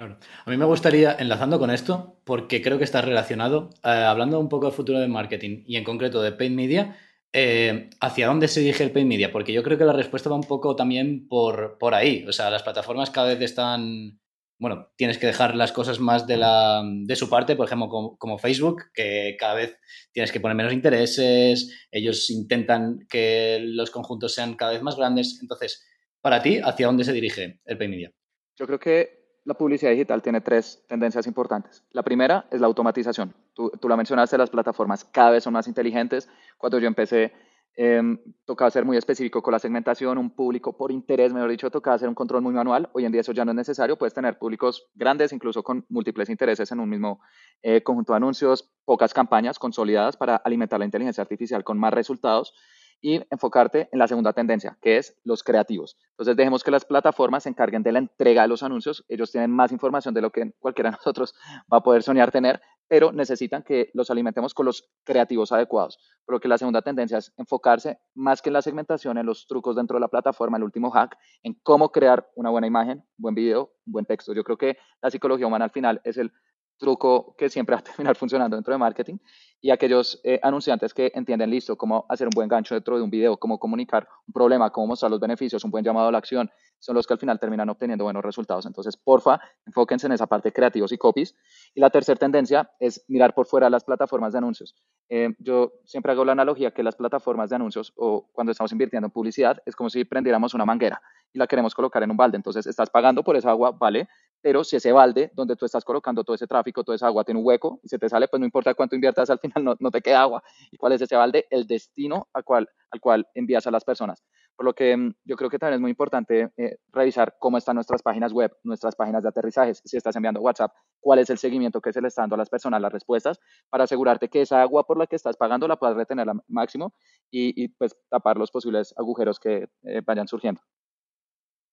[0.00, 0.16] Claro.
[0.46, 4.48] A mí me gustaría, enlazando con esto, porque creo que está relacionado, eh, hablando un
[4.48, 6.96] poco del futuro del marketing y en concreto de paid media,
[7.34, 9.30] eh, ¿hacia dónde se dirige el paid media?
[9.30, 12.24] Porque yo creo que la respuesta va un poco también por, por ahí.
[12.26, 14.18] O sea, las plataformas cada vez están
[14.60, 18.38] bueno, tienes que dejar las cosas más de, la, de su parte, por ejemplo, como,
[18.38, 19.80] Facebook, que cada vez
[20.12, 25.38] tienes que poner menos intereses, ellos intentan que los conjuntos sean cada vez más grandes.
[25.40, 25.82] Entonces,
[26.20, 28.12] para ti, ¿hacia dónde se dirige el Pay Media?
[28.58, 31.82] Yo creo que la publicidad digital tiene tres tendencias importantes.
[31.92, 33.34] La primera es la automatización.
[33.54, 36.28] Tú, tú la mencionaste, las plataformas cada vez son más inteligentes.
[36.58, 37.32] Cuando yo empecé
[37.76, 38.02] eh,
[38.44, 42.08] tocaba ser muy específico con la segmentación, un público por interés, mejor dicho, tocaba hacer
[42.08, 42.90] un control muy manual.
[42.92, 46.28] Hoy en día eso ya no es necesario, puedes tener públicos grandes, incluso con múltiples
[46.28, 47.20] intereses en un mismo
[47.62, 52.54] eh, conjunto de anuncios, pocas campañas consolidadas para alimentar la inteligencia artificial con más resultados
[53.02, 55.96] y enfocarte en la segunda tendencia, que es los creativos.
[56.10, 59.04] Entonces, dejemos que las plataformas se encarguen de la entrega de los anuncios.
[59.08, 61.34] Ellos tienen más información de lo que cualquiera de nosotros
[61.72, 66.00] va a poder soñar tener, pero necesitan que los alimentemos con los creativos adecuados.
[66.24, 69.46] Por lo que la segunda tendencia es enfocarse más que en la segmentación, en los
[69.46, 73.36] trucos dentro de la plataforma, el último hack, en cómo crear una buena imagen, buen
[73.36, 74.34] video, buen texto.
[74.34, 76.32] Yo creo que la psicología humana al final es el
[76.78, 79.18] truco que siempre va a terminar funcionando dentro de marketing
[79.60, 83.10] y aquellos eh, anunciantes que entienden listo cómo hacer un buen gancho dentro de un
[83.10, 86.50] video, cómo comunicar un problema, cómo mostrar los beneficios, un buen llamado a la acción,
[86.80, 88.66] son los que al final terminan obteniendo buenos resultados.
[88.66, 91.36] Entonces, porfa, enfóquense en esa parte creativos y copies.
[91.74, 94.74] Y la tercera tendencia es mirar por fuera las plataformas de anuncios.
[95.08, 99.06] Eh, yo siempre hago la analogía que las plataformas de anuncios o cuando estamos invirtiendo
[99.06, 101.00] en publicidad es como si prendiéramos una manguera
[101.32, 102.36] y la queremos colocar en un balde.
[102.36, 104.08] Entonces, estás pagando por esa agua, vale,
[104.40, 107.40] pero si ese balde donde tú estás colocando todo ese tráfico, toda esa agua tiene
[107.40, 109.90] un hueco y se te sale, pues no importa cuánto inviertas, al final no, no
[109.90, 110.42] te queda agua.
[110.70, 111.46] ¿Y cuál es ese balde?
[111.50, 114.24] El destino al cual, al cual envías a las personas.
[114.56, 117.74] Por lo que mm, yo creo que también es muy importante eh, revisar cómo están
[117.76, 121.80] nuestras páginas web, nuestras páginas de aterrizajes, si estás enviando WhatsApp, cuál es el seguimiento
[121.80, 124.86] que se le está dando a las personas, las respuestas, para asegurarte que esa agua
[124.86, 126.94] por la que estás pagando la puedas retener al máximo
[127.30, 130.60] y, pues tapar los posibles agujeros que eh, vayan surgiendo.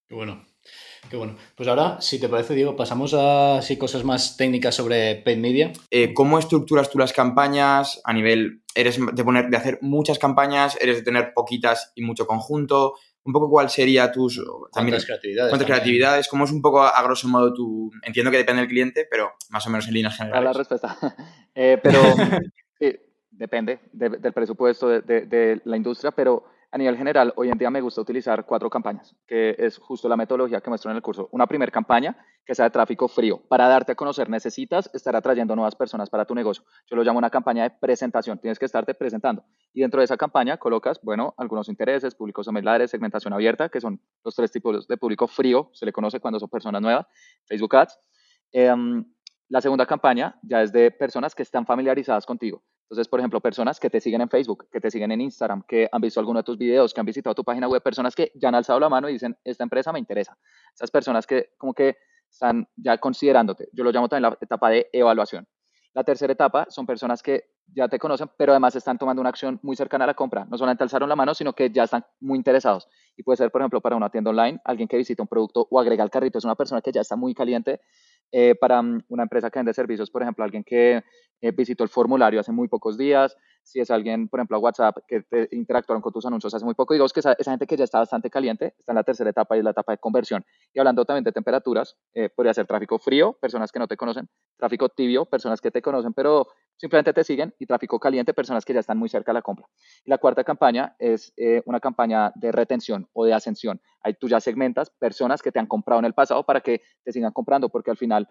[0.08, 0.46] Qué bueno.
[1.10, 1.36] Qué bueno.
[1.56, 5.72] Pues ahora, si te parece, Diego, pasamos a cosas más técnicas sobre paid media.
[5.91, 10.78] Eh, ¿Cómo estructuras tú las campañas a nivel, eres de, poner, de hacer muchas campañas,
[10.82, 12.95] eres de tener poquitas y mucho conjunto?
[13.24, 14.41] Un poco cuál sería tus...
[14.72, 15.51] ¿Cuántas creatividades?
[15.51, 16.28] ¿Cuántas creatividades?
[16.30, 17.91] ¿Cómo es un poco, a grosso modo, tu...
[18.03, 20.45] Entiendo que depende del cliente, pero más o menos en líneas generales.
[20.45, 20.97] La respuesta.
[21.60, 21.99] Eh, pero
[23.32, 28.01] depende del presupuesto de la industria, pero a nivel general, hoy en día me gusta
[28.01, 31.30] utilizar cuatro campañas, que es justo la metodología que muestro en el curso.
[31.32, 33.41] Una primera campaña que sea de tráfico frío.
[33.47, 36.63] Para darte a conocer necesitas estar atrayendo nuevas personas para tu negocio.
[36.86, 38.39] Yo lo llamo una campaña de presentación.
[38.39, 39.45] Tienes que estarte presentando.
[39.74, 44.01] Y dentro de esa campaña colocas, bueno, algunos intereses, públicos similares, segmentación abierta, que son
[44.24, 47.07] los tres tipos de público frío, se le conoce cuando son personas nuevas,
[47.45, 47.97] Facebook Ads.
[48.51, 49.05] Em,
[49.49, 52.61] la segunda campaña ya es de personas que están familiarizadas contigo.
[52.90, 55.90] Entonces, por ejemplo, personas que te siguen en Facebook, que te siguen en Instagram, que
[55.92, 58.48] han visto alguno de tus videos, que han visitado tu página web, personas que ya
[58.48, 60.38] han alzado la mano y dicen, esta empresa me interesa.
[60.74, 61.98] Esas personas que como que
[62.32, 63.68] están ya considerándote.
[63.74, 65.46] Yo lo llamo también la etapa de evaluación.
[65.94, 69.60] La tercera etapa son personas que ya te conocen, pero además están tomando una acción
[69.64, 70.46] muy cercana a la compra.
[70.46, 72.88] No solamente alzaron la mano, sino que ya están muy interesados.
[73.18, 75.80] Y puede ser, por ejemplo, para una tienda online, alguien que visita un producto o
[75.80, 77.82] agrega al carrito, es una persona que ya está muy caliente
[78.32, 81.03] eh, para mm, una empresa que vende servicios, por ejemplo, alguien que
[81.41, 83.36] eh, visitó el formulario hace muy pocos días,
[83.68, 86.74] si es alguien, por ejemplo, a WhatsApp, que te interactuaron con tus anuncios hace muy
[86.74, 89.55] poco, y que esa, gente que ya está bastante caliente, está en la tercera etapa
[89.55, 90.45] y es la etapa de conversión.
[90.74, 94.30] Y hablando también de temperaturas, eh, podría ser tráfico frío, personas que no te conocen,
[94.55, 96.47] tráfico tibio, personas que te conocen, pero
[96.78, 99.68] simplemente te siguen, y tráfico caliente, personas que ya están muy cerca de la compra.
[100.05, 101.34] Y la cuarta campaña es
[101.65, 103.82] una campaña de retención o de ascensión.
[104.01, 107.11] Ahí tú ya segmentas personas que te han comprado en el pasado para que te
[107.11, 108.30] sigan comprando, porque al final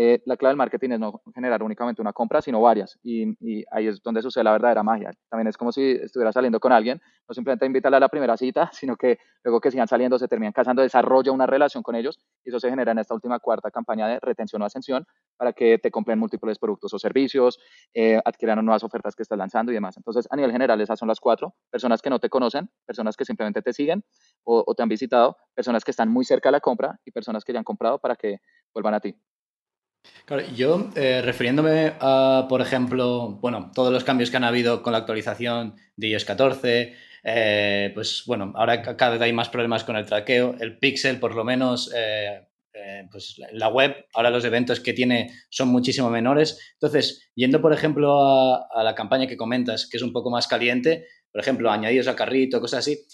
[0.00, 3.00] eh, la clave del marketing es no generar únicamente una compra, sino varias.
[3.02, 3.34] Y,
[3.72, 5.10] ahí es donde sucede la verdadera magia.
[5.28, 8.70] También es como si estuviera saliendo con alguien, no simplemente invitarle a la primera cita,
[8.72, 12.20] sino que luego que sigan saliendo, se terminan casando, desarrolla una relación con ellos.
[12.44, 15.04] Y eso se genera en esta última cuarta campaña de retención o ascensión
[15.36, 17.58] para que te compren múltiples productos o servicios,
[17.92, 19.96] eh, adquieran nuevas ofertas que estás lanzando y demás.
[19.96, 21.54] Entonces, a nivel general, esas son las cuatro.
[21.72, 24.04] Personas que no te conocen, personas que simplemente te siguen
[24.44, 27.44] o, o te han visitado, personas que están muy cerca de la compra y personas
[27.44, 28.38] que ya han comprado para que
[28.72, 29.16] vuelvan a ti.
[30.28, 34.92] Claro, yo eh, refiriéndome a, por ejemplo, bueno, todos los cambios que han habido con
[34.92, 36.94] la actualización de iOS 14,
[37.24, 41.34] eh, pues bueno, ahora cada vez hay más problemas con el traqueo, el Pixel por
[41.34, 42.42] lo menos, eh,
[43.10, 46.74] pues la web, ahora los eventos que tiene son muchísimo menores.
[46.74, 50.46] Entonces, yendo por ejemplo a, a la campaña que comentas, que es un poco más
[50.46, 53.04] caliente, por ejemplo, añadidos a carrito, cosas así,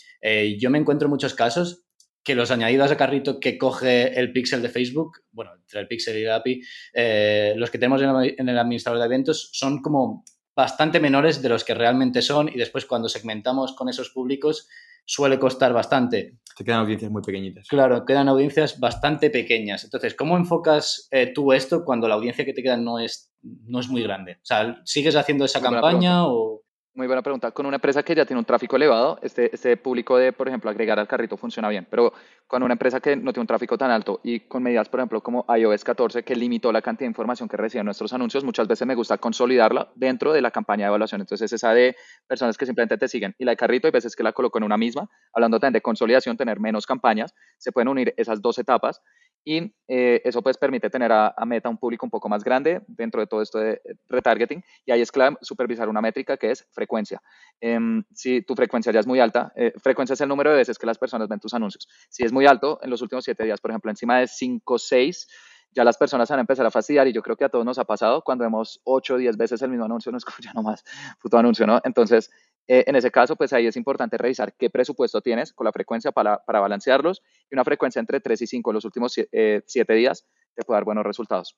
[0.58, 1.83] yo me encuentro en muchos casos
[2.24, 6.18] que los añadidos a carrito que coge el pixel de Facebook, bueno, entre el pixel
[6.18, 6.62] y el API,
[6.94, 10.24] eh, los que tenemos en el administrador de eventos son como
[10.56, 14.68] bastante menores de los que realmente son y después cuando segmentamos con esos públicos
[15.04, 16.38] suele costar bastante.
[16.56, 17.68] Te quedan audiencias muy pequeñitas.
[17.68, 19.84] Claro, quedan audiencias bastante pequeñas.
[19.84, 23.80] Entonces, ¿cómo enfocas eh, tú esto cuando la audiencia que te queda no es, no
[23.80, 24.34] es muy grande?
[24.34, 26.63] O sea, ¿sigues haciendo esa campaña o...?
[26.96, 27.50] Muy buena pregunta.
[27.50, 30.70] Con una empresa que ya tiene un tráfico elevado, este, este público de, por ejemplo,
[30.70, 31.88] agregar al carrito funciona bien.
[31.90, 32.12] Pero
[32.46, 35.20] con una empresa que no tiene un tráfico tan alto y con medidas, por ejemplo,
[35.20, 38.86] como iOS 14, que limitó la cantidad de información que reciben nuestros anuncios, muchas veces
[38.86, 41.20] me gusta consolidarla dentro de la campaña de evaluación.
[41.20, 41.96] Entonces, esa de
[42.28, 44.64] personas que simplemente te siguen y la de carrito, hay veces que la coloco en
[44.64, 45.10] una misma.
[45.32, 49.02] Hablando también de consolidación, tener menos campañas, se pueden unir esas dos etapas
[49.44, 53.20] y eh, eso pues permite tener a, Meta un público un poco más grande dentro
[53.20, 57.20] de todo esto de retargeting y ahí es clave supervisar una métrica que es frecuencia.
[57.60, 60.78] Em, si tu frecuencia ya es muy alta, eh, frecuencia es el número de veces
[60.78, 61.86] que las personas ven tus anuncios.
[62.08, 64.78] Si es muy alto, en los últimos siete días, por ejemplo, encima de 5 o
[64.78, 65.28] 6,
[65.74, 67.78] ya las personas van a empezar a fastidiar y yo creo que a todos nos
[67.78, 70.52] ha pasado cuando vemos 8 o 10 veces el mismo anuncio, no es como ya
[70.52, 70.84] nomás
[71.20, 71.80] puto anuncio, ¿no?
[71.84, 72.30] Entonces,
[72.66, 76.12] eh, en ese caso, pues ahí es importante revisar qué presupuesto tienes con la frecuencia
[76.12, 79.96] para, para balancearlos y una frecuencia entre 3 y 5 en los últimos 7 eh,
[79.96, 81.56] días te puede dar buenos resultados.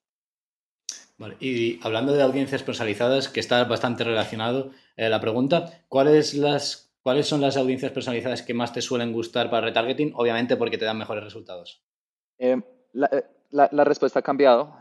[1.18, 6.92] Vale, y hablando de audiencias personalizadas, que está bastante relacionado, eh, la pregunta, ¿cuáles, las,
[7.02, 10.12] ¿cuáles son las audiencias personalizadas que más te suelen gustar para retargeting?
[10.14, 11.82] Obviamente porque te dan mejores resultados.
[12.38, 13.10] la,
[13.50, 14.76] la, la, respuesta ha cambiado.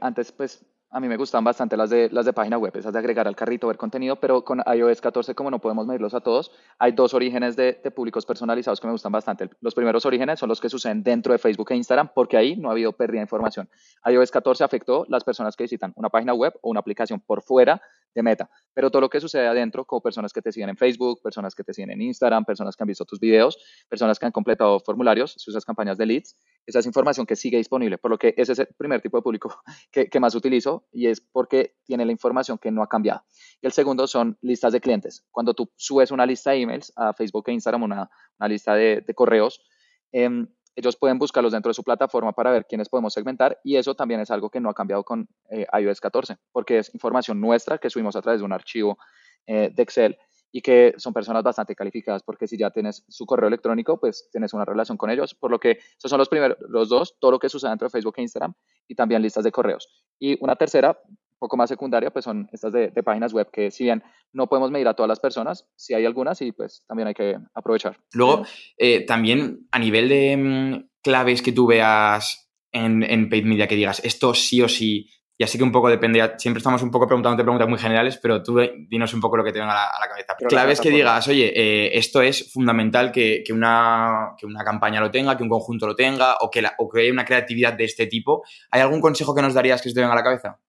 [0.00, 2.98] antes, pues a mí me gustan bastante las de, las de página web, esas de
[2.98, 6.50] agregar al carrito, ver contenido, pero con iOS 14, como no podemos medirlos a todos,
[6.78, 9.50] hay dos orígenes de, públicos personalizados que me gustan bastante.
[9.60, 12.68] Los primeros orígenes son los que suceden dentro de Facebook e Instagram, porque ahí no
[12.68, 13.68] ha habido pérdida de información.
[14.04, 17.80] iOS 14 afectó las personas que visitan una página web o una aplicación por fuera
[18.14, 21.20] de Meta, pero todo lo que sucede adentro, como personas que te siguen en Facebook,
[21.22, 23.58] personas que te siguen en Instagram, personas que han visto tus videos,
[23.88, 26.36] personas que han completado formularios, si usas campañas de leads,
[26.66, 29.22] esa es información que sigue disponible, por lo que ese es el primer tipo de
[29.22, 33.22] público que, que más utilizo y es porque tiene la información que no ha cambiado.
[33.60, 35.26] Y el segundo son listas de clientes.
[35.30, 39.04] Cuando tú subes una lista de emails a Facebook e Instagram, una, una lista de,
[39.14, 39.62] correos,
[40.12, 43.94] em, ellos pueden buscarlos dentro de su plataforma para ver quiénes podemos segmentar y eso
[43.94, 47.78] también es algo que no ha cambiado con eh, iOS 14, porque es información nuestra
[47.78, 48.98] que subimos a través de un archivo
[49.46, 50.16] eh, de Excel
[50.52, 54.52] y que son personas bastante calificadas porque si ya tienes su correo electrónico, pues tienes
[54.52, 57.38] una relación con ellos, por lo que esos son los primeros, los dos, todo lo
[57.38, 58.54] que sucede dentro de Facebook e Instagram
[58.88, 59.88] y también listas de correos.
[60.18, 60.98] Y una tercera,
[61.40, 64.86] poco más secundaria, pues son estas de, páginas web que si bien no podemos medir
[64.86, 67.98] a todas las personas, si hay algunas y pues también hay que aprovechar.
[68.12, 68.44] Luego,
[68.76, 73.74] eh, también a nivel de mm, claves que tú veas en, en paid media que
[73.74, 75.08] digas, esto sí o sí
[75.40, 78.42] y así que un poco depende, siempre estamos un poco preguntándote preguntas muy generales, pero
[78.42, 78.60] tú
[78.90, 80.36] dinos un poco lo que te venga a la, cabeza.
[80.46, 85.38] Clave es que digas, oye, eh, esto es fundamental que, una, una, campaña lo tenga,
[85.38, 88.42] que un conjunto lo tenga, o que, o que haya una creatividad de este tipo.
[88.70, 90.60] ¿Hay algún consejo que nos darías que se te venga a la cabeza?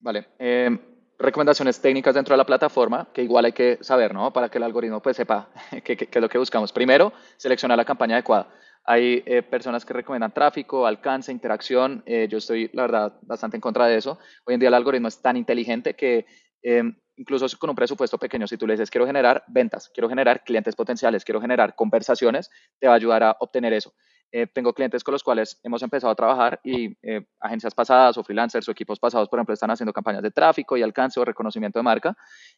[0.00, 0.28] Vale.
[0.38, 0.78] Eh,
[1.18, 4.32] recomendaciones técnicas dentro de la plataforma, que igual hay que saber, ¿no?
[4.32, 5.50] Para que el algoritmo pues sepa
[5.84, 6.72] qué, es lo que buscamos.
[6.72, 8.48] Primero, seleccionar la campaña adecuada.
[8.84, 12.02] Hay eh, personas que recomiendan tráfico, alcance, interacción.
[12.06, 14.18] Eh, yo estoy, la verdad, bastante en contra de eso.
[14.46, 16.24] Hoy en día el algoritmo es tan inteligente que
[16.62, 20.42] em, incluso con un presupuesto pequeño, si tú le dices quiero generar ventas, quiero generar
[20.42, 23.92] clientes potenciales, quiero generar conversaciones, te va a ayudar a obtener eso.
[24.32, 28.22] Eh, tengo clientes con los cuales hemos empezado a trabajar y eh, agencias pasadas o
[28.22, 31.78] freelancers o equipos pasados, por ejemplo, están haciendo campañas de tráfico y alcance o reconocimiento
[31.78, 32.16] de marca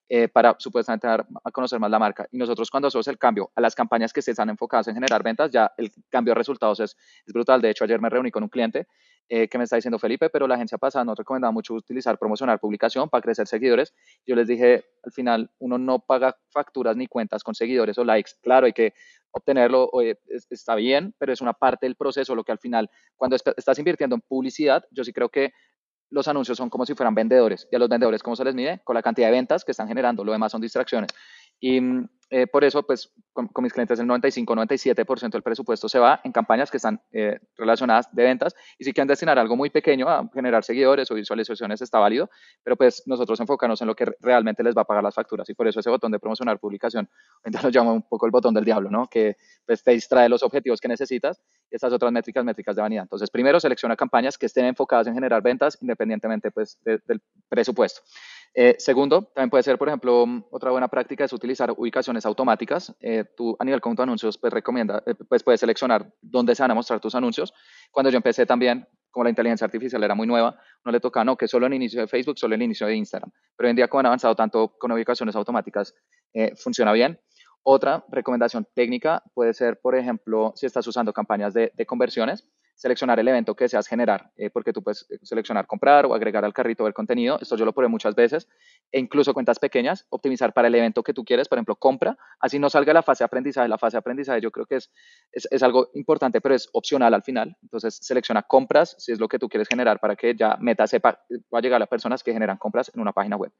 [0.08, 2.26] eh, para supuestamente dar a conocer más la marca.
[2.30, 5.22] Y nosotros cuando hacemos el cambio a las campañas que se están enfocadas en generar
[5.22, 6.96] ventas, ya el cambio de resultados es,
[7.26, 7.62] es brutal.
[7.62, 8.86] De hecho, ayer me reuní con un cliente
[9.28, 13.08] que me está diciendo Felipe, pero la agencia pasada nos recomendaba mucho utilizar promocionar publicación
[13.08, 13.94] para crecer seguidores.
[14.26, 18.32] Yo les dije, al final, uno no paga facturas ni cuentas con seguidores o likes.
[18.42, 18.92] Claro, hay que
[19.30, 19.90] obtenerlo
[20.50, 24.14] está bien, pero es una parte del proceso, lo que al final, cuando estás invirtiendo
[24.14, 25.52] en publicidad, yo sí creo que
[26.12, 27.66] los anuncios son como si fueran vendedores.
[27.70, 28.82] Y a los vendedores, ¿cómo se les mide?
[28.84, 30.22] Con la cantidad de ventas que están generando.
[30.22, 31.10] Lo demás son distracciones.
[31.62, 36.20] Y mm, eh, por eso, pues, con, mis clientes el 95-97% del presupuesto se va
[36.24, 38.54] en campañas que están eh, relacionadas de ventas.
[38.78, 42.30] Y si quieren destinar algo muy pequeño a generar seguidores o visualizaciones, está válido.
[42.64, 45.48] Pero pues nosotros enfocarnos en lo que realmente les va a pagar las facturas.
[45.50, 47.08] Y por eso ese botón de promocionar publicación,
[47.44, 49.06] entonces lo llamo un poco el botón del diablo, ¿no?
[49.08, 51.40] Que pues, te distrae los objetivos que necesitas
[51.70, 53.02] y estas otras métricas, métricas de vanidad.
[53.04, 58.00] Entonces, primero selecciona campañas que estén enfocadas en generar ventas independientemente pues, del presupuesto.
[58.54, 62.94] Eh, segundo, también puede ser, por ejemplo, otra buena práctica es utilizar ubicaciones automáticas.
[63.00, 66.62] Eh, tú a nivel con tus anuncios, pues recomienda, eh, pues puedes seleccionar dónde se
[66.62, 67.54] van a mostrar tus anuncios.
[67.90, 71.36] Cuando yo empecé también, como la inteligencia artificial era muy nueva, no le toca, no,
[71.36, 73.30] que solo en inicio de Facebook, solo en inicio de Instagram.
[73.56, 75.94] Pero hoy en día, como han avanzado tanto con ubicaciones automáticas,
[76.56, 77.20] funciona bien.
[77.62, 82.48] Otra recomendación técnica puede ser, por ejemplo, si estás usando campañas de, de conversiones,
[82.82, 86.44] seleccionar el evento que deseas generar, eh, porque tú puedes eh, seleccionar comprar o agregar
[86.44, 87.38] al carrito del contenido.
[87.40, 88.48] Esto yo lo probé muchas veces.
[88.90, 92.58] E incluso cuentas pequeñas, optimizar para el evento que tú quieres, por ejemplo, compra, así
[92.58, 93.68] no salga la fase aprendizaje.
[93.68, 94.90] La fase aprendizaje yo creo que es,
[95.30, 97.56] es, es algo importante, pero es opcional al final.
[97.62, 101.20] Entonces, selecciona compras si es lo que tú quieres generar para que ya Meta sepa,
[101.54, 103.52] va a llegar a personas que generan compras en una página web.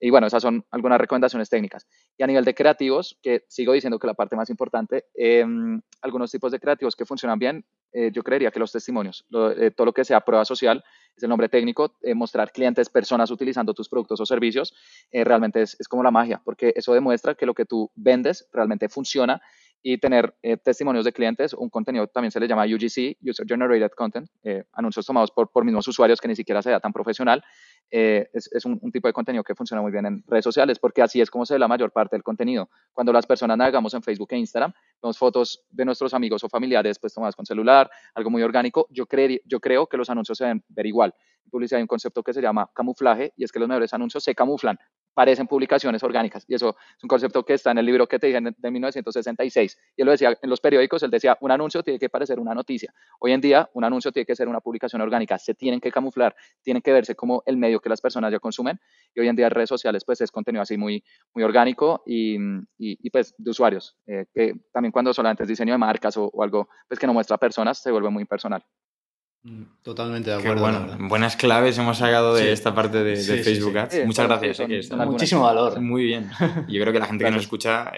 [0.00, 1.86] Y bueno, esas son algunas recomendaciones técnicas.
[2.16, 6.30] Y a nivel de creativos, que sigo diciendo que la parte más importante, em, algunos
[6.30, 9.24] tipos de creativos que funcionan bien, eh, yo creería que los testimonios,
[9.56, 10.84] eh, todo lo que sea prueba social,
[11.16, 14.74] es el nombre técnico, eh, mostrar clientes, personas utilizando tus productos o servicios,
[15.10, 19.40] realmente es, como la magia, porque eso demuestra que lo que tú vendes realmente funciona
[19.82, 24.28] y tener testimonios de clientes, un contenido también se le llama UGC, User Generated Content,
[24.72, 27.42] anuncios tomados por, por mismos usuarios que ni siquiera sea tan profesional,
[27.90, 31.22] eh, es, un, tipo de contenido que funciona muy bien en redes sociales porque así
[31.22, 32.68] es como se ve la mayor parte del contenido.
[32.92, 34.72] Cuando las personas navegamos en Facebook e Instagram,
[35.02, 39.06] vemos fotos de nuestros amigos o familiares pues tomadas con celular, algo muy orgánico, yo,
[39.44, 41.14] yo creo que los anuncios se deben ver igual.
[41.44, 44.22] En publicidad hay un concepto que se llama camuflaje y es que los mejores anuncios
[44.22, 44.78] se camuflan
[45.18, 46.44] parecen publicaciones orgánicas.
[46.46, 49.76] Y eso es un concepto que está en el libro que te dije de 1966.
[49.96, 52.54] Y él lo decía en los periódicos, él decía, un anuncio tiene que parecer una
[52.54, 52.94] noticia.
[53.18, 55.36] Hoy en día, un anuncio tiene que ser una publicación orgánica.
[55.36, 58.78] Se tienen que camuflar, tienen que verse como el medio que las personas ya consumen.
[59.12, 61.02] Y hoy en día, redes sociales, pues es contenido así muy,
[61.34, 62.36] muy orgánico y,
[62.78, 63.96] y, pues de usuarios.
[64.06, 67.12] Eh, que también cuando solamente es diseño de marcas o, o algo pues que no
[67.12, 68.64] muestra personas, se vuelve muy personal.
[69.48, 70.60] Mm, totalmente de acuerdo.
[70.60, 74.04] Bueno, buenas claves hemos sacado de esta parte de, Facebook Ads.
[74.04, 74.60] Muchas gracias.
[74.60, 75.80] Eh, muchísimo valor.
[75.80, 76.30] Muy bien.
[76.68, 77.90] Yo creo que la gente que nos escucha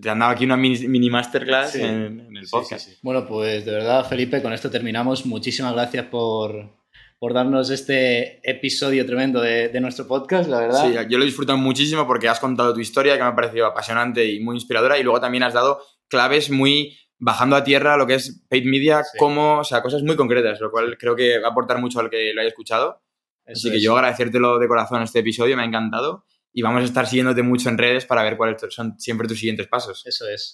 [0.00, 2.88] te han dado aquí una mini, masterclass en, el podcast.
[3.02, 5.26] Bueno, pues de verdad, Felipe, con esto terminamos.
[5.26, 6.70] Muchísimas gracias por,
[7.18, 10.86] por darnos este episodio tremendo de, de, nuestro podcast, la verdad.
[10.86, 13.66] Sí, yo lo he disfrutado muchísimo porque has contado tu historia, que me ha parecido
[13.66, 18.06] apasionante y muy inspiradora, y luego también has dado claves muy bajando a tierra lo
[18.06, 21.48] que es paid media, como, o sea, cosas muy concretas, lo cual creo que va
[21.48, 23.02] a aportar mucho al que lo haya escuchado.
[23.46, 26.24] Así que yo agradecértelo de corazón este episodio, me ha encantado.
[26.52, 29.66] Y vamos a estar siguiéndote mucho en redes para ver cuáles son siempre tus siguientes
[29.66, 30.06] pasos.
[30.06, 30.52] Eso es.